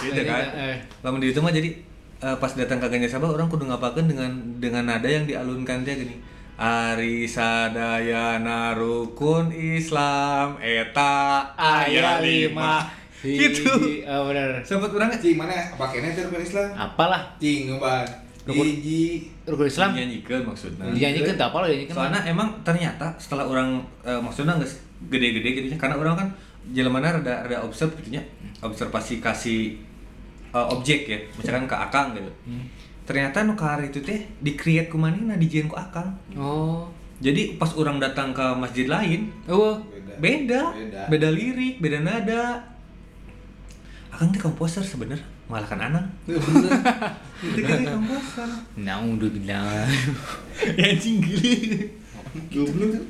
gitu 0.05 0.21
kan 0.21 0.45
Eh. 0.53 0.77
lamun 1.01 1.17
di 1.17 1.33
itu 1.33 1.41
mah 1.41 1.49
jadi 1.49 1.73
eh, 2.21 2.35
pas 2.37 2.51
datang 2.51 2.77
ke 2.77 2.87
Ganjar 2.87 3.11
Sabah 3.11 3.29
orang 3.29 3.47
kudu 3.47 3.65
ngapakeun 3.65 4.05
dengan 4.05 4.29
dengan 4.57 4.85
nada 4.85 5.05
yang 5.05 5.25
dialunkan 5.25 5.81
dia 5.81 5.95
gini. 5.95 6.15
Ari 6.55 7.25
sadayana 7.25 8.77
rukun 8.77 9.49
Islam 9.49 10.55
eta 10.57 11.41
ayat 11.51 12.21
lima. 12.21 12.85
Gitu. 13.21 13.65
Oh, 14.05 14.29
bener. 14.29 14.61
sempat 14.61 14.89
orang 14.89 15.13
cing 15.13 15.37
mana? 15.37 15.53
Pakainya 15.73 16.09
teh 16.11 16.21
rukun 16.23 16.41
Islam? 16.41 16.69
Apalah. 16.73 17.33
Cing 17.37 17.69
Rukun- 18.41 18.65
hiji. 18.65 19.29
rukun 19.45 19.65
Islam? 19.65 19.93
Nyanyikan 19.93 20.41
maksudnya 20.41 20.89
dinyanyikan 20.89 21.37
tak 21.37 21.53
apa 21.53 21.57
lo 21.61 21.67
dinyanyikan. 21.69 21.93
soalnya 21.93 22.21
emang 22.25 22.49
ternyata 22.61 23.13
setelah 23.17 23.45
orang 23.45 23.77
eh, 24.01 24.17
maksudnya 24.17 24.57
nggak 24.57 24.69
gede-gede 25.09 25.49
gitu 25.61 25.67
ya 25.69 25.77
karena 25.77 25.97
orang 25.97 26.17
kan 26.17 26.27
jalan 26.73 26.89
mana 26.93 27.21
rada 27.21 27.45
rada 27.45 27.61
observe 27.61 27.93
gitu 28.01 28.17
nya 28.17 28.21
observasi 28.61 29.21
kasih 29.21 29.77
eh, 30.51 30.65
objek 30.67 31.01
ya 31.05 31.19
misalkan 31.33 31.65
ke 31.65 31.75
akang 31.75 32.13
gitu 32.13 32.31
ternyata 33.01 33.41
nu 33.41 33.53
kahar 33.53 33.81
itu 33.81 33.99
teh 33.99 34.23
di 34.37 34.53
create 34.53 34.87
ku 34.87 34.95
manehna 34.95 35.35
dijieun 35.35 35.65
ku 35.65 35.75
akang 35.75 36.11
Oh. 36.33 36.85
jadi 37.17 37.55
pas 37.55 37.73
orang 37.73 37.97
datang 37.97 38.31
ke 38.31 38.45
masjid 38.55 38.85
lain 38.85 39.27
Oh. 39.45 39.81
beda 40.17 40.71
Beda. 40.71 41.01
beda 41.07 41.27
lirik 41.29 41.79
beda 41.79 41.99
nada 41.99 42.61
Akang 44.11 44.27
teh 44.29 44.37
komposer 44.37 44.83
sebenernya 44.83 45.23
mengalahkan 45.47 45.79
Anang. 45.81 46.07
Bener. 46.27 46.71
Itu 47.41 47.59
kan 47.63 47.79
komposer. 47.81 48.49
Naudzubillah. 48.75 49.87
ya 50.77 50.83
anjing 50.85 51.23
gili. 51.23 51.87
Goblok. 52.51 53.07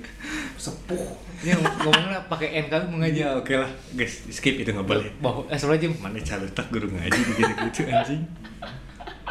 Sepuh. 0.56 1.18
Ini 1.42 1.58
ngomongnya 1.58 2.22
pakai 2.30 2.62
N 2.62 2.66
kali 2.70 2.86
mengaji. 2.86 3.26
Ya 3.26 3.34
oke 3.34 3.54
lah, 3.58 3.70
guys, 3.98 4.30
skip 4.30 4.62
itu 4.62 4.70
nggak 4.70 4.86
boleh. 4.86 5.10
Bahwa 5.18 5.42
eh 5.50 5.58
sebelum 5.58 5.78
aja 5.82 5.88
Mana 5.98 6.22
calutak 6.22 6.70
guru 6.70 6.88
ngaji 6.94 7.18
gitu 7.18 7.42
gitu 7.42 7.82
anjing. 7.90 8.22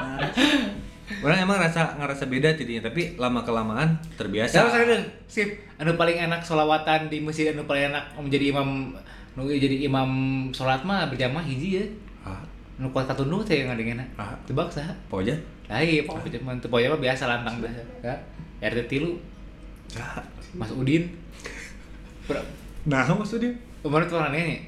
Orang 1.27 1.39
emang 1.43 1.59
rasa 1.59 1.99
ngerasa 1.99 2.31
beda 2.31 2.55
jadinya, 2.55 2.87
tapi 2.87 3.19
lama 3.19 3.43
kelamaan 3.43 3.99
terbiasa. 4.15 4.63
Siapa 4.63 4.71
saya 4.71 4.99
skip. 5.27 5.59
Anu 5.79 5.99
paling 5.99 6.17
enak 6.17 6.41
solawatan 6.43 7.11
di 7.11 7.19
masjid 7.23 7.51
anu 7.51 7.67
paling 7.67 7.91
enak 7.91 8.05
menjadi 8.15 8.55
imam 8.55 8.95
nu 9.39 9.47
jadi 9.47 9.87
imam 9.87 10.11
sholat 10.51 10.83
mah 10.87 11.07
berjamaah 11.11 11.43
hiji 11.43 11.83
ya. 11.83 11.85
Ah, 12.27 12.43
Nu 12.81 12.89
kuat 12.95 13.05
katunduh 13.05 13.45
teh 13.45 13.61
yang 13.61 13.69
ngadengena. 13.71 14.03
Ah. 14.17 14.33
Tebak 14.49 14.73
saha? 14.73 14.91
poja? 15.13 15.35
Iya, 15.71 16.03
pokoknya 16.09 16.27
berjamaah 16.27 16.57
teu 16.59 16.71
poya 16.73 16.87
mah 16.91 16.99
biasa 17.03 17.23
lantang 17.29 17.59
biasa. 17.63 17.81
Ya. 18.03 18.15
RT 18.63 18.87
tilu 18.91 19.19
Ah, 19.99 20.23
Mas 20.55 20.71
Udin. 20.71 21.11
Nah, 22.87 23.05
maksudnya 23.07 23.53
Kemarin 23.81 24.07
tuh 24.09 24.21
aneh 24.21 24.43
nih. 24.45 24.61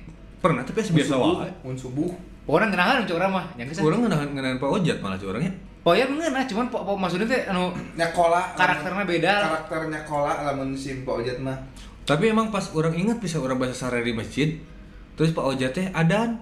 pernah 0.43 0.67
tapi 0.67 0.83
biasa 0.83 1.15
wae. 1.15 1.51
Mun 1.63 1.77
subuh. 1.79 2.11
Pokoknya 2.43 2.75
ngenahan 2.75 3.07
cok 3.07 3.19
mah, 3.31 3.47
yang 3.55 3.71
ke 3.71 3.75
sana. 3.77 3.87
Orang 3.87 4.01
ngenahan 4.03 4.29
ngenahan 4.35 4.59
Pak 4.59 4.71
Ojat 4.75 4.99
malah 4.99 5.15
sih 5.15 5.31
orangnya. 5.31 5.53
Poya 5.83 6.07
ngeunah, 6.07 6.47
cuman 6.47 6.67
po, 6.71 6.87
po 6.87 6.95
maksudnya 6.95 7.27
teh 7.27 7.43
anu 7.51 7.75
Nyakola. 7.99 8.55
Karakternya 8.55 9.03
beda. 9.03 9.33
Karakternya 9.47 10.01
kola 10.07 10.47
lamun 10.47 10.79
si 10.79 10.95
Pak 11.03 11.15
Ojat 11.23 11.39
mah. 11.43 11.59
Tapi 12.07 12.31
emang 12.31 12.55
pas 12.55 12.71
orang 12.75 12.95
ingat 12.95 13.19
bisa 13.19 13.43
orang 13.43 13.59
bahasa 13.59 13.75
sare 13.87 14.03
di 14.03 14.15
masjid, 14.15 14.55
terus 15.19 15.35
Pak 15.35 15.43
Ojat 15.43 15.75
teh 15.75 15.87
adan. 15.91 16.39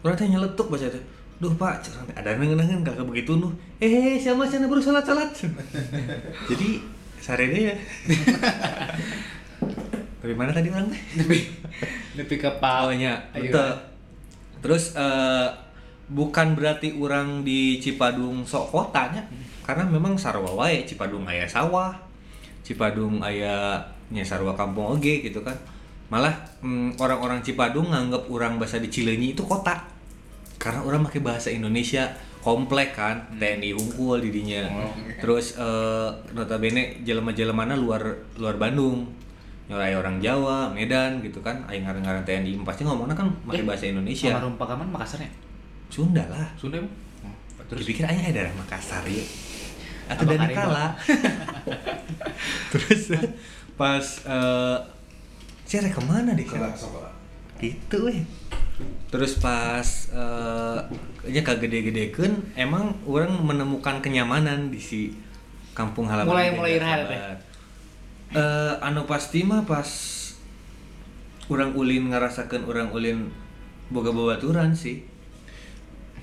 Orang 0.00 0.16
teh 0.16 0.24
nyeletuk 0.28 0.72
bahasa 0.72 0.88
teh. 0.88 1.00
Duh 1.40 1.52
Pak, 1.56 1.84
curang 1.84 2.08
teh 2.08 2.16
adan 2.16 2.40
ngeunahkeun 2.40 2.84
kagak 2.88 3.04
begitu 3.04 3.36
nuh. 3.36 3.52
Eh, 3.84 4.16
siapa 4.16 4.48
sana 4.48 4.64
baru 4.64 4.80
salat 4.80 5.04
salat. 5.04 5.28
Jadi 6.52 6.80
sare 7.20 7.52
deh 7.52 7.62
ya. 7.68 7.76
Tapi 10.18 10.34
mana 10.34 10.50
tadi 10.50 10.68
orang 10.70 10.90
teh? 10.90 11.02
lebih 11.22 11.42
lebih 12.18 12.36
ke 12.42 12.50
pal. 12.58 12.90
Awalnya, 12.90 13.14
Ayo. 13.34 13.50
betul. 13.50 13.70
Terus 14.58 14.98
eh, 14.98 15.48
bukan 16.10 16.58
berarti 16.58 16.96
orang 16.96 17.46
di 17.46 17.78
Cipadung 17.78 18.42
sok 18.42 18.74
kotanya, 18.74 19.22
karena 19.62 19.84
memang 19.86 20.16
sarwa 20.16 20.50
wae 20.56 20.82
Cipadung 20.88 21.28
aya 21.28 21.46
sawah, 21.46 21.94
Cipadung 22.64 23.20
aya 23.22 23.78
nya 24.08 24.24
sarwa 24.24 24.56
kampung 24.56 24.98
oge 24.98 25.20
gitu 25.20 25.44
kan. 25.44 25.54
Malah 26.08 26.32
mm, 26.64 26.96
orang-orang 26.96 27.44
Cipadung 27.44 27.92
nganggap 27.92 28.26
orang 28.32 28.56
bahasa 28.56 28.80
di 28.80 28.88
Cileunyi 28.88 29.36
itu 29.36 29.44
kota. 29.44 29.84
Karena 30.58 30.82
orang 30.82 31.06
pakai 31.06 31.22
bahasa 31.22 31.52
Indonesia 31.52 32.08
komplek 32.42 32.96
kan, 32.96 33.28
TNI 33.36 33.76
unggul 33.76 34.18
di 34.24 34.32
dinya. 34.32 34.64
Oh. 34.72 34.90
Terus 35.20 35.54
eh, 35.60 36.10
notabene 36.32 37.04
jelema-jelemana 37.04 37.76
luar 37.76 38.02
luar 38.40 38.56
Bandung. 38.56 39.27
Nyurai 39.68 39.92
orang 39.92 40.16
Jawa, 40.18 40.72
Medan 40.72 41.20
gitu 41.20 41.38
kan, 41.38 41.60
aing 41.68 41.84
ngaran-ngaran 41.84 42.24
TNI 42.24 42.56
pasti 42.64 42.82
ngomongnya 42.82 43.12
kan 43.12 43.28
pakai 43.44 43.60
Eh, 43.60 43.66
bahasa 43.68 43.84
Indonesia. 43.86 44.32
Almarhum 44.32 44.56
Pak 44.56 44.66
Kaman 44.66 44.88
Makassarnya. 44.88 45.28
Sunda 45.88 46.24
lah. 46.26 46.48
Sunda 46.56 46.80
emang? 46.80 46.92
Terus 47.68 47.84
dipikir 47.84 48.08
aing 48.08 48.24
ada 48.24 48.32
daerah 48.32 48.54
Makassar 48.56 49.04
ya. 49.04 49.20
Atau 50.08 50.24
dari 50.24 50.56
kala. 50.56 50.96
Terus 52.72 53.12
pas 53.76 54.04
eh 54.24 54.78
cere 55.64 55.92
ke 55.92 56.00
mana 56.00 56.32
deh? 56.32 56.48
Sekolah. 56.48 57.12
Gitu 57.60 57.96
weh. 58.02 58.24
Terus 59.12 59.36
pas 59.36 59.84
eh 60.08 60.78
nya 61.28 61.42
kagede-gedekeun 61.44 62.56
emang 62.56 62.96
orang 63.04 63.36
menemukan 63.36 64.00
kenyamanan 64.00 64.72
di 64.72 64.80
si 64.80 65.12
kampung 65.76 66.08
halaman. 66.08 66.32
Mulai- 66.32 66.56
mulai 66.56 66.72
Dengar 66.80 67.36
Eh 68.34 68.74
anu 68.84 69.08
pasti 69.08 69.40
mah 69.40 69.64
pas 69.64 69.88
orang 71.48 71.72
ulin 71.72 72.12
ngerasakan 72.12 72.68
orang 72.68 72.92
ulin 72.92 73.32
boga 73.88 74.12
babaturan 74.12 74.76
sih. 74.76 75.00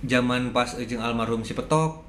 Zaman 0.05 0.53
pas 0.53 0.69
jeung 0.85 1.01
almarhum 1.01 1.41
si 1.41 1.57
Petok, 1.57 2.05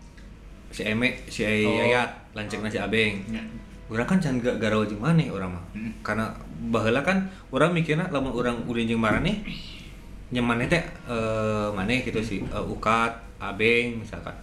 si 0.69 0.85
Eme, 0.85 1.17
si 1.33 1.49
Oh. 1.65 1.81
Ayat, 1.81 2.13
lanceukna 2.37 2.69
si 2.69 2.77
Abeng. 2.77 3.25
Ya. 3.33 3.41
Urang 3.89 4.05
kan 4.05 4.19
can 4.21 4.37
gak 4.43 4.61
garau 4.61 4.85
jeung 4.85 5.01
maneh 5.01 5.33
urang 5.33 5.57
mah. 5.57 5.65
Hmm. 5.73 5.95
Karena 6.05 6.29
baheula 6.69 7.01
kan 7.01 7.25
urang 7.49 7.73
mikirna 7.73 8.11
lamun 8.13 8.37
urang 8.37 8.59
ulin 8.69 8.85
jeung 8.85 9.01
maraneh 9.01 9.41
nya 10.27 10.43
maneh 10.43 10.67
teh 10.67 10.83
eh 11.07 11.69
maneh 11.71 12.03
gitu 12.03 12.19
sih 12.19 12.43
eh, 12.43 12.65
ukat, 12.67 13.15
abeng 13.39 14.03
misalkan. 14.03 14.35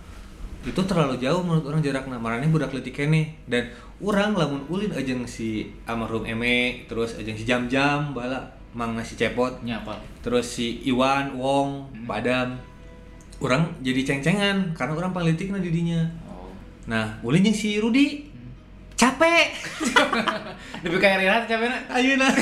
Itu 0.63 0.79
terlalu 0.87 1.19
jauh 1.19 1.43
menurut 1.43 1.67
orang 1.67 1.83
jarakna. 1.83 2.15
Maraneh 2.15 2.47
budak 2.47 2.71
leutik 2.71 2.95
keneh 2.95 3.35
dan 3.51 3.67
urang 3.99 4.31
lamun 4.31 4.63
ulin 4.71 4.95
ajeng 4.95 5.27
si 5.27 5.67
almarhum 5.83 6.23
Eme, 6.23 6.87
terus 6.87 7.19
ajeng 7.19 7.35
si 7.35 7.43
Jam-Jam 7.43 8.15
bala 8.15 8.47
mang 8.73 8.97
si 9.05 9.13
Cepot, 9.13 9.61
Nyapa. 9.61 10.01
terus 10.25 10.49
si 10.49 10.81
Iwan, 10.87 11.37
Wong, 11.37 11.93
Padam. 12.07 12.57
Urang 13.43 13.75
jadi 13.83 14.07
ceng-cengan 14.07 14.71
karena 14.71 14.95
orang 14.95 15.11
paling 15.11 15.35
leutikna 15.35 15.59
di 15.59 15.67
dinya. 15.67 15.99
Oh. 16.31 16.47
Nah, 16.87 17.19
ulin 17.21 17.43
jeung 17.43 17.53
si 17.53 17.75
Rudi 17.77 18.31
capek. 18.95 19.51
Lebih 20.87 20.99
kayak 21.03 21.17
Rirat 21.19 21.43
capek 21.45 21.67
na. 21.67 21.79
Ayeuna. 21.91 22.31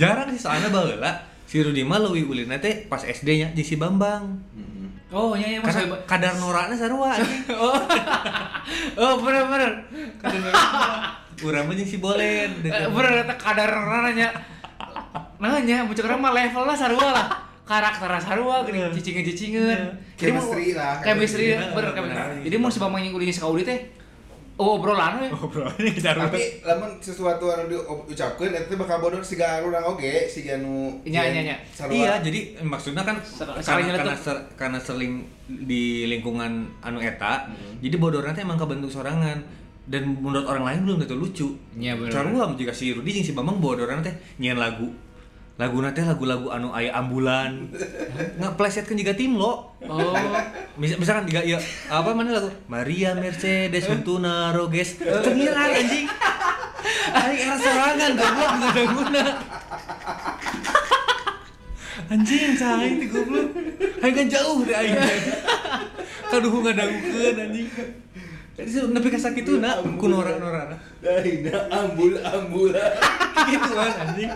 Jarang 0.00 0.28
sih 0.34 0.42
soalnya 0.42 0.68
baheula 0.68 1.14
si 1.48 1.64
Rudi 1.64 1.80
mah 1.80 1.96
leuwih 2.02 2.28
ulina 2.28 2.60
teh 2.60 2.84
pas 2.90 3.00
SD 3.00 3.40
nya 3.40 3.48
jeung 3.54 3.64
si 3.64 3.78
Bambang. 3.78 4.36
Oh, 5.08 5.32
iya 5.32 5.56
iya 5.56 5.58
Karena 5.64 5.88
maksudnya. 5.88 6.04
kadar 6.04 6.32
norana 6.36 6.74
sarua. 6.76 7.16
Oh. 7.48 7.74
oh, 9.00 9.12
bener 9.24 9.44
bener. 9.48 9.70
Urang 11.40 11.64
mah 11.64 11.74
si 11.80 11.96
Bolen. 11.96 12.50
Eh, 12.60 12.88
bener 12.92 13.24
eta 13.24 13.34
kadar 13.40 13.72
nanya. 14.04 14.28
Nanya, 15.40 15.86
muncul 15.88 16.04
mah 16.20 16.32
level 16.36 16.62
lah 16.68 16.76
sarua 16.76 17.08
lah. 17.16 17.26
Karakter 17.64 18.08
sarua 18.20 18.64
gini 18.68 18.84
cicingin-cicingin. 18.92 19.80
Jadi 20.16 20.32
mau- 20.32 20.40
Chemistry 20.44 20.76
lah. 20.76 21.00
Chemistry 21.00 21.44
Chemistry. 21.52 21.72
bener 21.72 21.90
chemistry. 21.96 22.20
Bener. 22.20 22.44
Jadi 22.44 22.56
mau 22.60 22.68
si 22.68 22.78
Bambang 22.80 23.00
yang 23.00 23.12
kuliah 23.16 23.32
sekaudi 23.32 23.64
teh. 23.64 23.80
Oh, 24.58 24.74
obrolan 24.74 25.22
we. 25.22 25.30
Ngobrolnya 25.30 25.94
sarua. 26.02 26.26
Tapi 26.26 26.66
lamun 26.66 26.90
sesuatu 26.98 27.46
anu 27.46 27.70
diucapkeun 27.70 28.50
eta 28.50 28.74
bakal 28.74 28.98
bodor 28.98 29.22
siga 29.22 29.62
urang 29.62 29.86
oge, 29.86 30.26
siga 30.26 30.58
nu 30.58 30.98
Nya, 31.06 31.30
nya, 31.30 31.42
nya. 31.46 31.56
Iya, 31.86 32.18
jadi 32.18 32.58
maksudnya 32.66 33.06
kan 33.06 33.22
karena, 33.62 33.94
karena, 33.94 34.18
ser- 34.18 34.44
karena 34.58 34.78
seling 34.82 35.22
di 35.46 36.10
lingkungan 36.10 36.74
anu 36.82 36.98
eta, 36.98 37.46
Hmm. 37.46 37.78
jadi 37.78 37.96
bodornya 37.96 38.34
teh 38.34 38.42
emang 38.42 38.58
kebentuk 38.58 38.90
sorangan 38.90 39.38
dan 39.86 40.02
menurut 40.18 40.42
orang 40.44 40.66
lain 40.66 40.80
belum 40.84 40.98
tentu 41.06 41.14
lucu. 41.14 41.48
Nya, 41.78 41.94
bener. 41.94 42.10
Sarua 42.10 42.50
jika 42.52 42.74
si 42.74 42.90
Rudi 42.90 43.14
jeung 43.14 43.26
si 43.30 43.32
Bambang 43.32 43.62
bodorna 43.62 44.02
teh 44.02 44.12
nyian 44.36 44.58
lagu. 44.58 44.90
Lagu 45.54 45.82
teh 45.90 46.02
lagu-lagu 46.02 46.50
anu 46.50 46.70
aya 46.70 46.94
ambulan. 46.94 47.70
Ngeplesetkeun 48.38 48.98
juga 48.98 49.14
tim 49.14 49.34
lo. 49.34 49.77
Oh. 49.88 50.12
Mis 50.76 50.92
misalkan 51.00 51.24
juga 51.24 51.40
ya 51.42 51.58
apa 51.88 52.12
mana 52.12 52.36
lagu? 52.36 52.52
Maria 52.68 53.16
Mercedes 53.16 53.88
Untuna 53.88 54.52
Roges 54.52 55.00
Cengiran 55.00 55.68
anjing. 55.72 56.06
Aing 57.08 57.40
era 57.40 57.56
sorangan 57.56 58.12
goblok 58.14 58.50
nggak 58.52 58.70
ada 58.70 58.82
guna. 58.92 59.24
Anjing 62.08 62.52
cai 62.54 62.88
itu 63.00 63.06
goblok. 63.10 63.48
Aing 64.04 64.14
kan 64.14 64.26
jauh 64.28 64.60
deh 64.62 64.76
aing. 64.76 64.96
Kaduh 66.28 66.52
ngadangukeun 66.52 67.36
anjing. 67.40 67.68
jadi 67.72 67.84
sih 67.88 68.07
nepi 68.58 69.08
ka 69.08 69.18
sakituna 69.18 69.70
ku 69.94 70.10
nora-nora 70.10 70.66
Dahina 70.98 71.54
ambul-ambul. 71.70 72.74
gitu 73.48 73.70
kan 73.70 73.92
anjing 74.02 74.28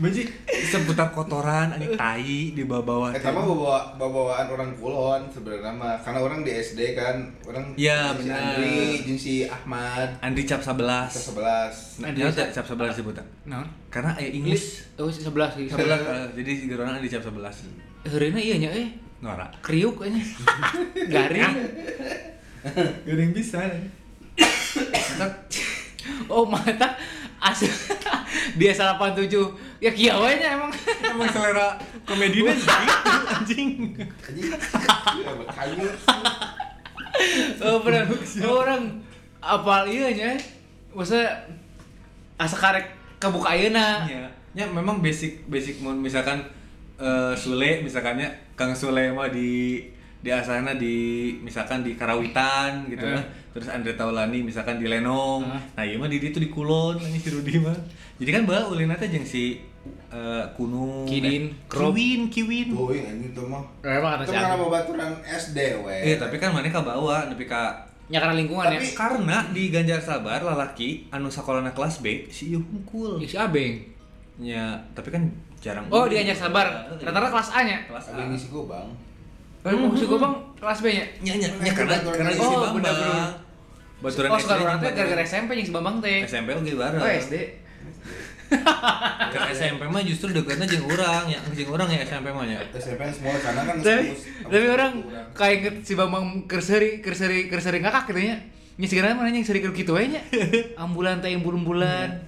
benci 0.00 0.22
seputar 0.48 1.12
kotoran 1.12 1.76
anjing 1.76 1.92
tai 1.92 2.56
di 2.56 2.64
bawah-bawah 2.64 3.12
Eta 3.12 3.28
mah 3.30 3.44
bawa 3.44 3.76
bawaan 3.94 4.46
orang 4.48 4.70
kulon 4.80 5.22
sebenarnya 5.28 5.76
mah 5.76 5.94
karena 6.00 6.24
orang 6.24 6.40
di 6.40 6.56
SD 6.56 6.96
kan 6.96 7.20
orang 7.44 7.76
Iya, 7.76 8.16
si 8.16 8.24
benar. 8.24 8.40
Andri 8.56 8.76
jeung 9.04 9.20
si 9.20 9.34
Ahmad 9.44 10.08
Andri 10.24 10.42
cap 10.48 10.64
11 10.64 10.72
ke 11.12 11.20
11 11.36 12.00
Nah, 12.00 12.10
dia 12.16 12.26
cap- 12.32 12.52
cap 12.52 12.66
11 12.66 12.96
disebutan. 12.96 13.26
Naon? 13.44 13.68
Karena 13.92 14.16
aya 14.16 14.28
English. 14.28 14.84
Oh, 14.96 15.08
11 15.08 15.28
sih. 15.56 15.66
11 15.68 15.76
eh, 16.00 16.26
jadi 16.32 16.50
si 16.56 16.64
Gerona 16.66 16.96
Andri 16.96 17.12
cap 17.12 17.22
11. 17.22 18.08
Heureuna 18.08 18.40
iya 18.40 18.56
nya 18.56 18.70
eh. 18.72 18.88
Nora. 19.20 19.48
Kriuk 19.60 20.00
kayaknya. 20.00 20.22
Garing. 21.12 21.54
Gak 22.74 23.14
ada 23.14 23.22
yang 23.22 23.34
bisa. 23.34 23.58
Oh, 26.26 26.46
mata 26.46 26.98
asli 27.42 27.70
biasa 28.60 28.98
87. 28.98 29.30
Ya 29.82 29.90
kieu 29.92 30.16
we 30.18 30.32
nya 30.40 30.56
emang. 30.56 30.72
Emang 31.02 31.28
selera 31.30 31.78
komedinya 32.02 32.52
gitu 32.54 32.72
anjing. 33.30 33.70
anjing 34.22 34.48
kayu 35.54 35.86
Oh, 37.62 37.80
bener. 37.80 38.04
Oh, 38.44 38.60
orang 38.64 39.02
apal 39.38 39.86
ieu 39.86 40.10
nya. 40.10 40.34
Masa 40.96 41.44
asa 42.40 42.56
karek 42.56 42.86
kebuka 43.20 43.52
ayeuna. 43.52 44.04
Ya, 44.08 44.28
ya 44.56 44.64
memang 44.68 45.00
basic 45.00 45.44
basic 45.48 45.80
mun 45.80 46.00
misalkan 46.00 46.40
eh, 47.00 47.32
Sule 47.36 47.84
misalkannya 47.84 48.32
Kang 48.56 48.72
Sule 48.72 49.12
mah 49.12 49.28
di 49.28 49.80
di 50.26 50.34
asana 50.34 50.74
di 50.74 50.96
misalkan 51.38 51.86
di 51.86 51.94
Karawitan 51.94 52.90
gitu 52.90 53.06
Eh. 53.06 53.14
lah. 53.14 53.22
Terus 53.54 53.70
Andre 53.70 53.94
Taulani 53.94 54.42
misalkan 54.42 54.76
di 54.76 54.90
Lenong. 54.90 55.46
Ah. 55.46 55.62
Nah, 55.78 55.84
iya 55.86 55.94
mah 55.96 56.10
di 56.10 56.18
ditu 56.18 56.42
di 56.42 56.50
Kulon 56.50 56.98
ini 56.98 57.14
si 57.16 57.30
Rudi 57.30 57.56
mah. 57.56 57.78
Jadi 58.18 58.30
kan 58.32 58.42
bae 58.42 58.58
ulin 58.66 58.90
teh 58.92 59.06
jeung 59.06 59.22
si 59.22 59.62
eh, 60.10 60.44
Kunung, 60.58 61.06
Kidin, 61.06 61.46
eh. 61.46 61.70
Kiwin, 61.70 62.26
Kiwin. 62.26 62.74
Tuh, 62.74 62.90
ini 62.90 63.30
tuh 63.30 63.46
mah. 63.46 63.62
Emang 63.80 64.18
Itu 64.18 64.28
si 64.28 64.34
karena 64.34 64.58
babaturan 64.58 65.10
SD 65.22 65.58
we. 65.86 65.94
Eh, 66.04 66.16
tapi 66.18 66.36
kan 66.36 66.50
mana 66.50 66.66
ka 66.66 66.82
bawa 66.82 67.30
nepi 67.30 67.46
ka 67.46 67.86
Ya 68.06 68.18
karena 68.22 68.38
lingkungan 68.38 68.70
ya. 68.70 68.78
Tapi- 68.78 68.94
karena 68.94 69.36
di 69.50 69.62
Ganjar 69.70 69.98
Sabar 69.98 70.38
lalaki 70.38 71.06
anu 71.10 71.26
sakolana 71.26 71.70
kelas 71.70 72.02
B 72.02 72.26
si 72.30 72.50
ieu 72.50 72.62
hungkul. 72.62 73.18
Ya, 73.18 73.26
si 73.26 73.36
Abeng. 73.38 73.74
Ya, 74.38 74.64
tapi 74.94 75.10
kan 75.10 75.22
jarang. 75.58 75.86
Oh, 75.90 76.06
di 76.06 76.14
Anjar 76.14 76.36
Sabar. 76.36 76.86
Rata-rata 76.92 77.30
kelas 77.32 77.50
A-nya. 77.50 77.78
kelas 77.88 78.10
Tapi 78.10 78.20
A. 78.20 78.26
ini 78.28 78.38
sih 79.66 79.74
bang. 79.74 79.76
Kalau 79.76 79.90
mau 79.90 79.98
si 79.98 80.06
Gobang 80.06 80.34
kelas 80.56 80.78
B-nya. 80.80 81.04
Nya 81.20 81.34
nya 81.36 81.48
nya 81.58 81.72
karena 81.74 81.94
Baturan 81.98 82.16
karena 82.16 82.30
SD. 82.30 82.38
si 82.38 82.42
Oh, 82.42 82.50
Bambang. 82.52 82.74
bener-bener. 82.76 83.28
Baturan 83.96 84.28
oh, 84.28 84.38
sekarang 84.38 84.64
orang 84.64 84.78
teh 84.78 84.86
gara-gara 84.86 85.06
baturan- 85.16 85.26
SMP 85.26 85.50
yang 85.52 85.66
si 85.66 85.72
Bambang 85.72 85.96
teh. 85.98 86.18
SMP 86.22 86.48
oge 86.52 86.72
bareng. 86.72 87.00
Oh, 87.00 87.10
SD. 87.10 87.34
Ke 89.26 89.38
SMP 89.50 89.82
mah 89.82 90.02
justru 90.06 90.30
dekatnya 90.30 90.70
jeung 90.70 90.86
urang 90.86 91.26
ya, 91.26 91.42
jeung 91.50 91.66
urang 91.66 91.90
ya 91.90 91.98
SMP 92.00 92.30
mah 92.30 92.46
nya. 92.46 92.62
SMP 92.70 93.02
semua 93.10 93.34
sana 93.36 93.66
kan 93.66 93.74
Tapi 93.82 94.14
tapi 94.46 94.66
orang 94.70 95.02
kayak 95.34 95.54
inget 95.60 95.74
si 95.82 95.92
Bambang 95.98 96.46
kerseri 96.46 97.02
kerseri 97.02 97.50
kerseri 97.50 97.82
ngakak 97.82 98.06
gitu 98.06 98.22
nya. 98.22 98.38
Nya 98.76 98.86
segala 98.86 99.16
mana 99.16 99.32
yang 99.32 99.42
seri 99.42 99.58
gitu 99.58 99.98
aja 99.98 100.06
nya. 100.06 100.22
Ambulan 100.84 101.18
teh 101.18 101.34
yang 101.34 101.42
bulan-bulan. 101.42 102.22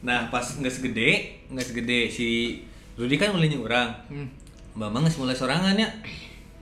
Nah, 0.00 0.30
pas 0.30 0.40
geus 0.44 0.78
gede, 0.78 1.42
geus 1.50 1.70
gede 1.74 2.08
si 2.08 2.62
Rudi 2.94 3.18
kan 3.18 3.34
mulai 3.34 3.50
jeung 3.50 3.66
urang. 3.66 3.90
Hmm. 4.06 4.28
Bambang 4.78 5.02
geus 5.02 5.18
mulai 5.18 5.34
sorangan 5.34 5.74
ya. 5.74 5.88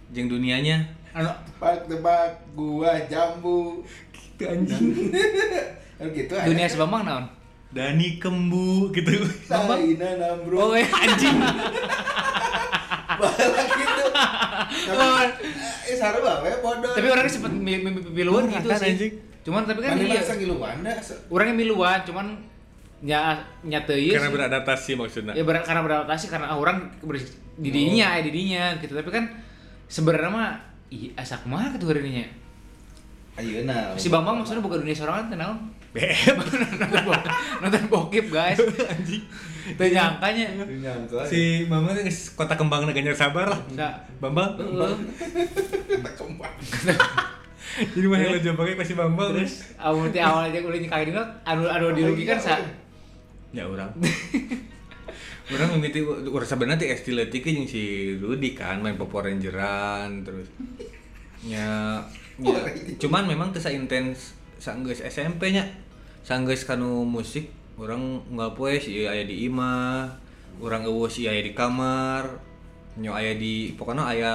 Jeung 0.09 0.29
dunianya. 0.29 0.85
Anu 1.11 1.29
Tebak-tebak 1.51 2.27
gua 2.53 2.93
jambu. 3.07 3.83
Gitu 4.09 4.45
anjing. 4.45 5.13
Kan 5.99 6.15
gitu 6.15 6.31
dunia 6.31 6.65
si 6.65 6.77
Bambang 6.77 7.03
naon? 7.03 7.25
Dani 7.69 8.17
Kembu 8.17 8.89
gitu. 8.91 9.11
Bambang? 9.47 9.83
Saina 9.83 10.07
Oh, 10.07 10.15
nambro. 10.17 10.59
eh, 10.73 10.87
anjing. 10.87 11.37
Bahala 13.19 13.63
gitu. 13.67 14.05
Tapi 14.87 15.05
eh 15.89 15.97
sarua 15.97 16.39
we 16.39 16.53
bodoh. 16.61 16.93
tapi 16.93 17.07
orangnya 17.09 17.33
sempet 17.33 17.51
mi- 17.51 17.81
mi- 17.81 17.91
mi- 17.91 18.13
miluan 18.15 18.47
Oh, 18.47 18.53
gitu 18.53 18.69
kan, 18.69 18.79
sih. 18.79 18.95
anjing. 18.95 19.13
Cuman 19.43 19.63
tapi 19.65 19.81
kan 19.83 19.97
iya. 19.97 20.23
da? 20.23 21.03
Orangnya 21.27 21.57
miluan, 21.57 21.99
cuman 22.07 22.27
nya 22.99 23.43
nyata 23.63 23.95
iya 23.95 24.19
Karena 24.19 24.29
sih. 24.31 24.35
beradaptasi 24.37 24.91
maksudnya. 24.95 25.33
Ya 25.35 25.43
ber- 25.43 25.65
karena 25.65 25.83
beradaptasi 25.83 26.27
karena 26.29 26.55
orang 26.55 26.95
didinya, 27.59 28.07
ya 28.15 28.23
didinya 28.23 28.63
gitu. 28.79 28.95
Tapi 28.95 29.11
kan 29.11 29.25
sebenarnya 29.89 30.31
mah 30.31 30.51
iya 30.93 31.11
asak 31.17 31.43
mah 31.49 31.73
gitu 31.75 31.89
harinya. 31.89 32.25
Ayeuna. 33.39 33.95
Si 33.97 34.11
Bambang 34.13 34.43
maksudnya 34.43 34.61
bukan 34.61 34.83
dunia 34.85 34.97
sorangan 34.97 35.33
teh 35.33 35.39
naon? 35.39 35.59
Nonton, 35.99 37.33
nonton 37.65 37.83
bokep 37.89 38.29
guys. 38.29 38.61
anjing. 38.93 39.25
Teu 39.75 39.89
nyangkanya. 39.89 40.47
nyangka. 40.59 41.25
Si 41.25 41.65
Bambang 41.67 41.97
teh 41.97 42.05
geus 42.07 42.37
kota 42.37 42.55
kembang 42.55 42.87
Ganjar 42.91 43.17
Sabar 43.17 43.49
lah. 43.49 43.61
Enggak. 43.73 43.95
Bambang. 44.21 44.59
Heeh. 44.59 44.95
tak 46.05 46.15
kembang. 46.15 46.55
Jadi 47.95 48.07
mah 48.11 48.19
yang 48.19 48.35
lo 48.35 48.39
pakai 48.59 48.75
pasti 48.75 48.95
Bambang. 48.99 49.31
Terus 49.39 49.55
awal 49.79 50.11
teh 50.11 50.23
awal 50.23 50.51
aja 50.51 50.59
ulin 50.61 50.85
kayak 50.87 51.15
gitu 51.15 51.23
anu 51.47 51.65
anu 51.71 51.95
dirugikan 51.95 52.39
sa 52.39 52.59
Ya 53.55 53.65
orang. 53.65 53.89
orang 55.49 55.69
mimiti 55.77 56.05
urang 56.05 56.45
sebenarnya 56.45 56.85
teh 56.85 56.93
SD 56.93 57.17
leutik 57.17 57.49
jeung 57.49 57.65
si 57.65 58.15
Rudi 58.21 58.53
kan 58.53 58.85
main 58.85 59.01
Power 59.01 59.25
Rangeran 59.25 60.25
terus. 60.25 60.49
Ya, 61.41 62.05
ya 62.43 62.61
cuman 63.01 63.25
memang 63.25 63.55
teu 63.55 63.65
intens 63.73 64.37
saenggeus 64.61 65.01
SMP 65.01 65.55
nya. 65.55 65.65
Saenggeus 66.27 66.69
kanu 66.69 67.09
musik 67.09 67.49
orang 67.81 68.21
nggak 68.29 68.53
poe 68.59 68.77
si 68.77 69.07
aya 69.09 69.25
di 69.25 69.49
imah, 69.49 70.19
orang 70.61 70.85
eueuh 70.85 71.09
si 71.09 71.25
aya 71.31 71.41
di 71.41 71.57
kamar, 71.57 72.29
nyo 73.01 73.15
aya 73.17 73.33
di 73.39 73.73
pokoknya 73.73 74.05
aya 74.05 74.33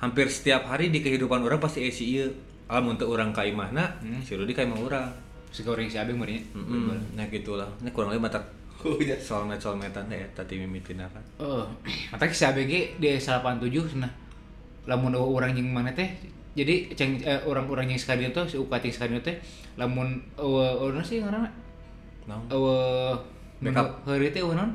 hampir 0.00 0.32
setiap 0.32 0.64
hari 0.70 0.88
di 0.88 1.04
kehidupan 1.04 1.44
orang 1.44 1.60
pasti 1.60 1.84
si 1.92 2.16
ieu. 2.16 2.30
Alam 2.70 2.94
untuk 2.94 3.10
orang 3.10 3.34
ka 3.34 3.42
imahna, 3.42 3.98
si 4.22 4.38
Rudi 4.38 4.54
ka 4.54 4.62
imah 4.62 4.78
urang. 4.78 5.10
si 5.50 5.66
goreng 5.66 5.90
si 5.90 5.98
abeng 5.98 6.14
meureun 6.14 6.38
nya. 6.38 6.42
Mm 6.54 7.18
Nah 7.18 7.26
gitulah. 7.26 7.66
Ini 7.82 7.90
kurang 7.90 8.14
lebih 8.14 8.22
mata 8.22 8.38
Oh 8.80 8.96
iya. 8.96 9.16
soalmet 9.20 9.60
soalmetan 9.60 10.08
ya 10.08 10.24
tadi 10.32 10.56
mimitin 10.56 11.00
apa? 11.04 11.20
Heeh. 11.36 11.64
Mata 12.08 12.24
si 12.28 12.46
ge 12.66 12.96
di 12.96 13.08
87 13.20 13.68
cenah. 13.68 14.12
Lamun 14.88 15.12
orang 15.12 15.52
yang 15.52 15.68
mana 15.68 15.92
teh 15.92 16.08
jadi 16.50 16.90
ceng 16.98 17.22
eh, 17.22 17.38
orang-orang 17.46 17.94
yang 17.94 18.00
sekali 18.00 18.26
itu 18.26 18.42
si 18.48 18.56
ukat 18.58 18.82
yang 18.82 18.94
sekali 18.94 19.22
teh 19.22 19.38
lamun 19.78 20.18
eueuh 20.34 20.90
eueuh 20.90 21.04
sih 21.06 21.22
ngaranna 21.22 21.46
Naon? 22.26 22.42
eueuh 22.50 23.14
Backup. 23.62 24.02
heureuy 24.08 24.34
teh 24.34 24.42
eueuh 24.42 24.56
naon? 24.58 24.72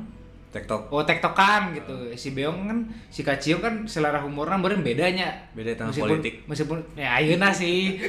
TikTok. 0.56 0.88
Oh 0.88 1.04
tektokan 1.04 1.76
gitu. 1.76 1.92
Si 2.16 2.32
Beong 2.32 2.64
kan 2.64 2.78
si 3.12 3.20
Kaciong 3.20 3.60
kan 3.60 3.74
selera 3.84 4.24
humorna 4.24 4.56
beureun 4.56 4.80
bedanya. 4.80 5.28
Beda 5.52 5.76
tentang 5.76 5.92
meskipun, 5.92 6.08
politik. 6.16 6.34
Meskipun 6.48 6.78
ya 6.96 7.08
ayeuna 7.20 7.52
sih. 7.52 8.00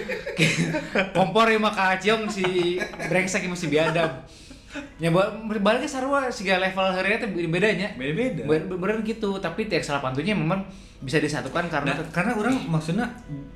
Kompor 1.17 1.51
ya 1.51 1.59
mah 1.59 1.75
Kaciong 1.75 2.31
si 2.31 2.79
brengsek 2.79 3.43
masih 3.51 3.67
biadab. 3.67 4.23
Ya 4.97 5.09
balik 5.09 5.85
ke 5.85 5.89
sarua 5.89 6.29
siga 6.29 6.57
level 6.57 6.87
heureuy 6.93 7.17
teh 7.17 7.29
bedanya. 7.47 7.87
Beda-beda. 7.95 8.43
Ber- 8.45 8.67
Beneran 8.67 9.01
gitu, 9.03 9.37
tapi 9.37 9.67
tiap 9.67 9.83
salah 9.83 10.01
pantunnya 10.01 10.33
memang 10.33 10.63
bisa 10.97 11.21
disatukan 11.21 11.69
karena 11.69 11.93
Nah, 11.93 12.01
karena 12.09 12.33
orang 12.33 12.55
maksudnya 12.65 13.05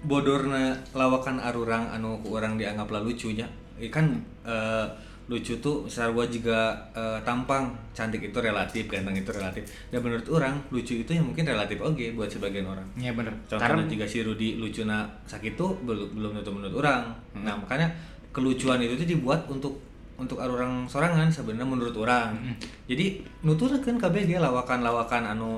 bodorna 0.05 0.73
lawakan 0.93 1.41
arurang 1.41 1.89
anu 1.89 2.17
ku 2.21 2.37
orang 2.37 2.57
dianggaplah 2.57 3.01
lucunya. 3.01 3.45
Eh, 3.81 3.89
kan 3.89 4.13
eh, 4.45 4.85
lucu 5.25 5.55
tuh 5.57 5.87
sarwa 5.87 6.27
juga 6.27 6.75
eh, 6.91 7.17
tampang 7.23 7.71
cantik 7.95 8.19
itu 8.19 8.37
relatif 8.37 8.83
ganteng 8.85 9.15
itu 9.15 9.31
relatif 9.31 9.63
dan 9.87 10.03
menurut 10.03 10.27
orang 10.27 10.59
lucu 10.69 10.99
itu 10.99 11.11
yang 11.15 11.23
mungkin 11.23 11.47
relatif 11.47 11.79
oke 11.79 12.03
buat 12.13 12.27
sebagian 12.27 12.67
orang 12.67 12.83
ya 12.99 13.15
bener. 13.15 13.31
Contohnya 13.47 13.63
Karena 13.63 13.81
jika 13.87 14.05
si 14.05 14.27
Rudi 14.27 14.59
lucuna 14.59 15.07
sakit 15.23 15.55
tuh 15.55 15.71
belum 15.87 16.19
belum 16.19 16.31
tentu 16.41 16.51
menurut 16.51 16.75
orang. 16.83 17.15
Nah 17.37 17.55
makanya 17.55 17.87
kelucuan 18.35 18.83
itu 18.83 18.97
tuh 18.97 19.07
dibuat 19.07 19.47
untuk 19.47 19.79
untuk 20.21 20.37
orang 20.37 20.85
sorangan 20.85 21.33
sebenarnya 21.33 21.65
menurut 21.65 21.95
orang. 21.97 22.37
Jadi 22.85 23.25
nuturkan 23.41 23.97
KBG 23.97 24.37
lawakan-lawakan 24.37 25.33
anu 25.33 25.57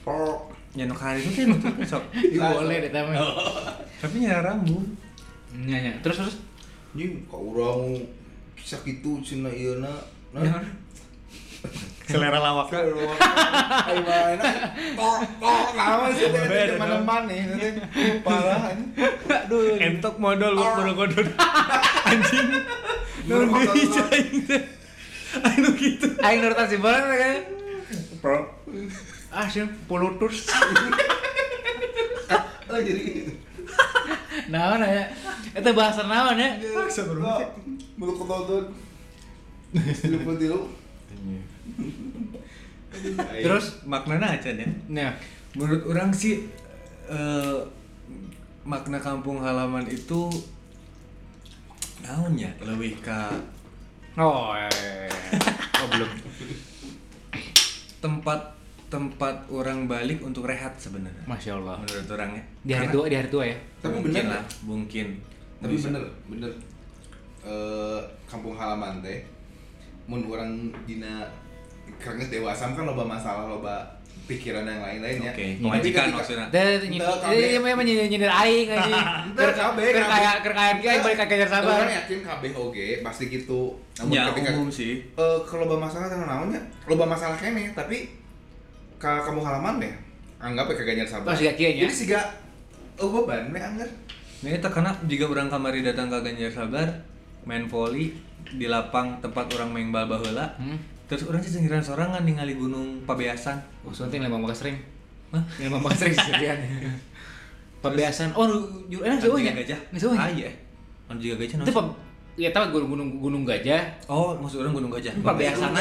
Pok. 0.00 0.56
nyanu 0.72 0.96
hari 0.96 1.20
itu 1.20 1.44
nuturkeun 1.44 1.84
sok. 1.84 2.04
Iya, 2.32 2.56
boleh 2.56 2.76
deh 2.88 2.90
tapi. 2.94 3.12
Tapi 4.00 4.16
nyara 4.24 4.56
rambut. 4.56 4.88
Nya 5.52 5.76
nya. 5.76 5.92
Terus 6.00 6.24
terus 6.24 6.36
Ini 6.96 7.22
kok 7.28 7.38
urang 7.38 7.94
sakitu 8.56 9.20
cenah 9.20 9.52
ieu 9.52 9.76
na. 9.78 9.92
Nah. 10.32 10.64
Selera 12.08 12.40
lawak. 12.40 12.72
Ayo 12.72 13.04
mana? 14.02 14.42
Kok 14.96 15.16
kok 15.38 16.10
sih 16.16 16.26
Beda, 16.32 16.74
teman-teman 16.74 17.22
nih. 17.28 17.40
Parah. 18.24 18.74
aduh. 19.28 19.78
Entok 19.78 20.16
modal 20.16 20.56
buat 20.56 20.72
bodoh-bodoh. 20.80 21.28
Anjing. 22.10 22.48
Anu 25.40 25.68
gitu. 25.78 26.06
Aing 26.20 26.40
nurutan 26.42 26.66
si 26.66 26.76
bola 26.80 26.98
kan. 27.00 27.42
Pro. 28.22 28.38
Ah, 29.30 29.46
sih 29.46 29.62
polutus. 29.86 30.50
Oh 32.70 32.78
jadi 32.78 33.26
Naon 34.50 34.82
ya? 34.86 35.10
Itu 35.58 35.70
bahasa 35.74 36.06
naon 36.06 36.38
ya? 36.38 36.54
Bro. 36.58 36.86
Lupa 40.06 40.32
tilu. 40.38 40.60
Terus 43.42 43.66
maknanya 43.86 44.38
aja 44.38 44.50
ya. 44.54 44.66
Nah, 44.90 45.14
Menurut 45.58 45.82
orang 45.90 46.14
sih 46.14 46.46
eh, 47.10 47.58
makna 48.62 49.02
kampung 49.02 49.42
halaman 49.42 49.82
itu 49.90 50.30
naon 52.02 52.32
ya 52.34 52.50
lebih 52.62 52.98
ke 53.00 53.20
oh, 54.16 54.52
eh. 54.56 55.08
oh 55.80 55.86
belum. 55.88 56.10
tempat 58.00 58.40
tempat 58.90 59.46
orang 59.52 59.86
balik 59.86 60.18
untuk 60.18 60.50
rehat 60.50 60.74
sebenarnya 60.74 61.22
Masya 61.22 61.62
Allah. 61.62 61.78
menurut 61.78 62.08
orang 62.10 62.30
ya 62.34 62.42
Di 62.66 62.72
hari 62.74 62.86
Karena- 62.90 62.94
tua, 62.98 63.04
di 63.06 63.16
hari 63.16 63.28
tua 63.30 63.44
ya. 63.46 63.56
Tapi 63.78 63.92
mungkin 63.94 64.10
bener 64.10 64.24
lah 64.26 64.44
mungkin 64.66 65.06
Tapi 65.60 65.72
Bisa. 65.76 65.86
bener, 65.92 66.04
bener. 66.26 66.52
Eh 67.46 68.00
kampung 68.26 68.56
halaman 68.56 68.98
teh 69.00 69.22
mun 70.10 70.26
orang 70.26 70.74
dina 70.84 71.22
karena 72.00 72.24
dewasa 72.24 72.66
kan 72.66 72.82
loba 72.82 73.04
masalah 73.04 73.44
loba 73.46 73.76
pikiran 74.24 74.62
yang 74.62 74.80
lain-lainnya. 74.80 75.30
Oke, 75.30 75.46
Tapi 75.52 75.60
kewajikan 75.60 76.02
ketika- 76.06 76.16
maksudnya. 76.16 76.46
Ini 77.28 77.58
memang 77.58 77.82
nyindir 77.82 78.06
nyindir 78.06 78.30
aing 78.30 78.68
anjing. 78.68 78.94
Entah, 79.30 79.50
kabeh, 79.50 79.84
Ker 79.90 80.06
kayak 80.06 80.34
ker 80.40 80.52
kayak 80.52 80.74
kieu 80.78 80.98
balik 81.00 81.18
ka 81.18 81.26
kejar 81.26 81.48
sabar. 81.50 81.76
Orang 81.76 81.92
yakin 81.92 82.18
kabeh 82.22 82.50
oge 82.52 82.88
pasti 83.00 83.24
gitu. 83.26 83.74
Namun 83.98 84.12
ya 84.12 84.22
ketika 84.30 84.50
umum 84.54 84.70
sih 84.70 85.02
eh 85.04 85.38
kalau 85.42 85.66
loba 85.66 85.76
masalah 85.82 86.06
teh 86.06 86.16
naonnya? 86.16 86.60
Loba 86.86 87.04
masalah 87.04 87.34
kene, 87.34 87.70
tapi 87.72 88.06
ke 88.96 89.10
kamu 89.18 89.40
halaman 89.40 89.80
deh 89.80 89.94
anggap 90.38 90.68
ya 90.68 90.74
ke 90.74 90.84
Ganjar 90.84 91.08
Sabar 91.10 91.32
Oh, 91.32 91.34
siga 91.34 91.52
kieu 91.52 91.68
nya. 91.70 91.82
jadi 91.82 91.94
siga 91.94 92.20
oh 92.96 93.08
beban 93.10 93.48
we 93.48 93.56
anggar 93.56 93.88
itu 94.42 94.68
karena 94.70 94.92
jika 95.04 95.24
orang 95.24 95.48
kamari 95.48 95.80
datang 95.80 96.06
ke 96.06 96.20
Ganjar 96.22 96.48
Sabar 96.50 96.88
main 97.42 97.64
volley 97.64 98.12
di 98.46 98.64
lapang 98.64 99.16
tempat 99.18 99.48
orang 99.54 99.68
main 99.70 99.88
bal 99.90 100.04
baheula 100.06 100.52
Hmm. 100.56 100.76
Terus 101.10 101.26
orang 101.26 101.42
sih 101.42 101.50
cengiran 101.50 101.82
sorangan 101.82 102.22
ningali 102.22 102.54
gunung 102.54 103.02
Pabeasan 103.02 103.58
Oh, 103.82 103.90
sunting 103.90 104.22
lima 104.22 104.38
bakal 104.38 104.54
sering. 104.54 104.78
Hah? 105.34 105.42
Lima 105.58 105.82
bakal 105.82 106.06
sering 106.06 106.14
sendirian. 106.14 106.58
Pembiasan. 107.82 108.30
Oh, 108.38 108.46
jujur 108.86 109.02
enak 109.02 109.18
sih 109.18 109.26
juga 109.26 109.52
gajah 109.58 109.80
Nggak 109.90 110.00
sih 110.00 110.08
ah 110.14 110.30
iya 110.30 110.50
anu 111.10 111.18
juga 111.18 111.42
gajah 111.42 111.56
Itu 111.66 111.82
ya 112.38 112.48
tahu 112.54 112.72
gunung 112.72 112.88
gunung 112.94 113.08
gunung 113.20 113.42
gajah. 113.42 113.82
Oh, 114.06 114.32
maksud 114.38 114.62
orang 114.64 114.72
Gunung 114.72 114.92
Gajah. 114.94 115.12
Pabeasan. 115.20 115.74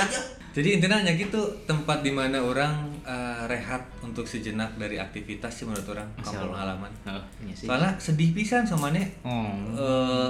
Jadi 0.50 0.82
intinya 0.82 0.98
hanya 0.98 1.14
gitu 1.14 1.38
tempat 1.70 2.02
di 2.02 2.10
mana 2.10 2.42
orang 2.42 2.90
eh, 3.06 3.42
rehat 3.46 3.86
untuk 4.02 4.26
sejenak 4.26 4.74
dari 4.76 4.98
aktivitas 4.98 5.54
sih 5.54 5.64
menurut 5.70 5.86
orang 5.94 6.10
kampung 6.20 6.58
halaman. 6.58 6.90
Oh, 7.06 7.22
iya 7.46 7.54
sih. 7.54 7.70
Soalnya 7.70 7.94
sedih 8.02 8.34
pisan 8.34 8.66
sama 8.66 8.90
nih 8.92 9.06
Oh. 9.24 9.46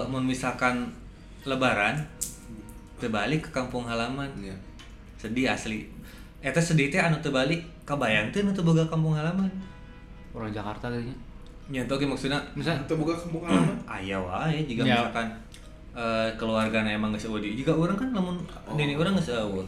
eh 0.06 0.22
misalkan 0.22 0.92
Lebaran 1.48 2.04
terbalik 3.00 3.48
ke 3.48 3.52
kampung 3.56 3.88
halaman 3.88 4.28
Iya. 4.38 4.54
Sedih 5.20 5.46
asli. 5.46 5.84
Eta 6.40 6.58
sedih 6.58 6.88
teh 6.88 6.98
anu 6.98 7.20
terbalik 7.20 7.60
kebayang 7.84 8.32
teh 8.32 8.40
anu 8.40 8.50
teu 8.50 8.64
boga 8.64 8.88
kampung 8.88 9.14
halaman. 9.14 9.52
Orang 10.32 10.50
Jakarta 10.50 10.88
kayaknya. 10.88 11.12
Nyentuh 11.70 11.98
ge 11.98 12.06
maksudna 12.06 12.42
Misal 12.56 12.82
Itu 12.82 12.96
buka 12.96 13.14
kampung 13.14 13.46
halaman 13.46 13.78
aya 13.94 14.18
wae 14.18 14.58
jika 14.64 14.82
Ya. 14.82 14.98
misalkan 14.98 15.28
eh 15.92 16.30
keluargana 16.34 16.90
emang 16.90 17.12
geus 17.12 17.28
eueuh 17.28 17.38
di 17.38 17.54
jika 17.54 17.70
orang 17.70 17.94
kan 17.94 18.10
lamun 18.10 18.38
Oh. 18.66 18.74
nini 18.74 18.96
orang 18.96 19.14
geus 19.14 19.30
eueuh 19.30 19.62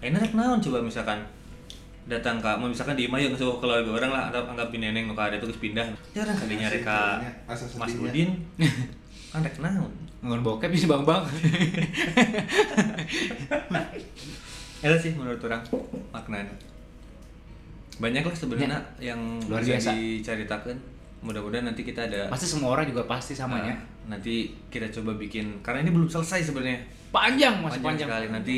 ayeuna 0.00 0.18
rek 0.18 0.34
naon 0.34 0.58
coba 0.58 0.78
misalkan 0.80 1.18
datang 2.04 2.38
ka 2.38 2.54
mau 2.54 2.66
misalkan 2.66 2.94
di 2.94 3.06
imah 3.06 3.18
geus 3.20 3.38
eueuh 3.38 3.58
keluarga 3.58 3.86
orang 3.92 4.10
lah 4.10 4.22
anggap 4.30 4.44
anggap 4.50 4.68
neneng 4.72 5.06
nu 5.06 5.14
ka 5.14 5.30
ada 5.30 5.38
tuh 5.38 5.46
geus 5.46 5.58
pindah 5.58 5.86
jarang 6.10 6.34
kali 6.34 6.58
nyari 6.58 6.80
ka 6.80 7.22
Asa 7.46 7.66
Mas 7.78 7.90
sedihnya. 7.90 8.02
Udin 8.10 8.30
kan 9.30 9.42
rek 9.42 9.58
naon 9.58 9.92
ngon 10.24 10.40
bokep 10.40 10.70
bisa 10.70 10.88
bang 10.88 11.04
bang. 11.04 11.22
Itu 14.84 14.96
sih 15.00 15.12
menurut 15.16 15.40
orang 15.48 15.64
maknanya. 16.12 16.52
Banyak 17.96 18.22
lah 18.26 18.36
sebenarnya 18.36 18.78
yang 19.00 19.18
Luar 19.48 19.64
biasa. 19.64 19.96
diceritakan. 19.96 20.76
Mudah-mudahan 21.24 21.64
nanti 21.64 21.88
kita 21.88 22.04
ada 22.04 22.28
Pasti 22.28 22.44
semua 22.44 22.76
orang 22.76 22.84
juga 22.84 23.08
pasti 23.08 23.32
samanya. 23.32 23.72
Nah, 24.04 24.12
nanti 24.20 24.52
kita 24.68 24.92
coba 25.00 25.16
bikin 25.16 25.64
karena 25.64 25.88
ini 25.88 25.90
belum 25.96 26.04
selesai 26.04 26.52
sebenarnya. 26.52 26.84
Panjang 27.08 27.64
masih 27.64 27.80
panjang. 27.80 28.08
sekali. 28.12 28.26
Nanti 28.28 28.56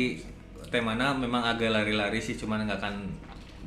temanya 0.67 1.15
memang 1.15 1.47
agak 1.47 1.71
lari-lari 1.71 2.19
sih 2.19 2.35
cuman 2.35 2.67
nggak 2.67 2.83
akan 2.83 3.07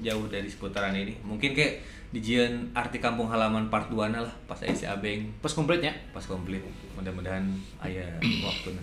jauh 0.04 0.28
dari 0.28 0.44
seputaran 0.52 0.92
ini. 0.92 1.16
Mungkin 1.24 1.56
kayak 1.56 1.80
dijian 2.12 2.68
arti 2.76 3.00
kampung 3.00 3.30
halaman 3.32 3.72
part 3.72 3.88
2 3.88 4.12
lah 4.12 4.34
pas 4.44 4.60
isi 4.60 4.84
abeng. 4.84 5.32
Pas 5.40 5.54
komplitnya. 5.56 5.96
pas 6.12 6.24
komplit. 6.28 6.60
Mudah-mudahan 6.92 7.48
ayah 7.88 8.20
waktu 8.20 8.76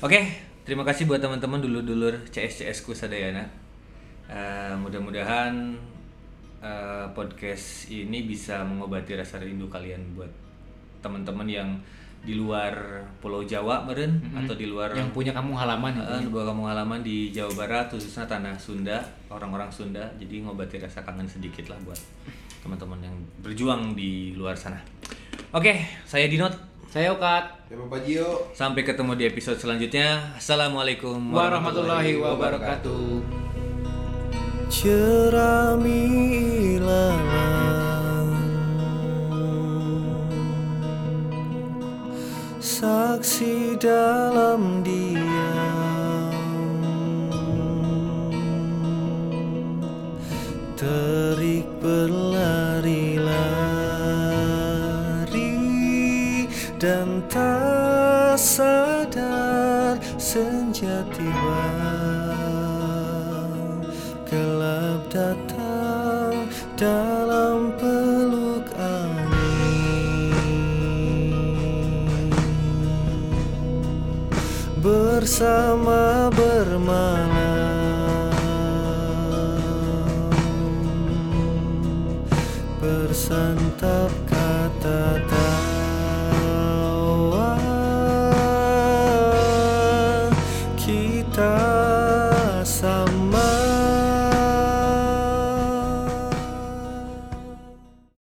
oke 0.00 0.49
terima 0.70 0.86
kasih 0.86 1.10
buat 1.10 1.18
teman-teman 1.18 1.58
dulur-dulur 1.58 2.30
CS-CS 2.30 2.86
ku 2.86 2.94
sadayana. 2.94 3.42
Eh, 4.30 4.70
mudah-mudahan 4.78 5.74
eh, 6.62 7.06
podcast 7.10 7.90
ini 7.90 8.22
bisa 8.22 8.62
mengobati 8.62 9.18
rasa 9.18 9.42
rindu 9.42 9.66
kalian 9.66 10.14
buat 10.14 10.30
teman-teman 11.02 11.50
yang 11.50 11.74
di 12.22 12.38
luar 12.38 13.02
Pulau 13.18 13.42
Jawa 13.42 13.82
meren 13.82 14.22
atau 14.30 14.54
di 14.54 14.70
luar 14.70 14.94
Yang 14.94 15.10
punya 15.10 15.34
kampung 15.34 15.58
halaman. 15.58 15.98
Eh, 16.06 16.30
buat 16.30 16.46
kamu 16.46 16.62
halaman 16.62 17.02
di 17.02 17.34
Jawa 17.34 17.50
Barat 17.66 17.90
khususnya 17.90 18.30
tanah 18.30 18.54
Sunda 18.54 19.02
orang-orang 19.26 19.74
Sunda. 19.74 20.06
Jadi 20.22 20.46
ngobati 20.46 20.78
rasa 20.78 21.02
kangen 21.02 21.26
sedikit 21.26 21.66
lah 21.66 21.82
buat 21.82 21.98
teman-teman 22.62 23.10
yang 23.10 23.16
berjuang 23.42 23.98
di 23.98 24.38
luar 24.38 24.54
sana. 24.54 24.78
Oke 25.50 25.82
saya 26.06 26.30
Dinot 26.30 26.69
Saya 26.90 27.14
Ukat. 27.14 27.70
Ya 27.70 27.78
Bapak 27.78 28.02
Jio 28.02 28.50
sampai 28.50 28.82
ketemu 28.82 29.14
di 29.14 29.22
episode 29.30 29.62
selanjutnya 29.62 30.34
assalamualaikum 30.34 31.22
Warahmatullahi 31.30 32.18
wabarakatuh. 32.18 33.22
Cerami 34.66 36.02
Saksi 42.58 43.78
dalam 43.78 44.82
diam 44.82 45.09
Bersama 75.20 76.32
bermalam 76.32 77.28
Bersantap 82.80 84.19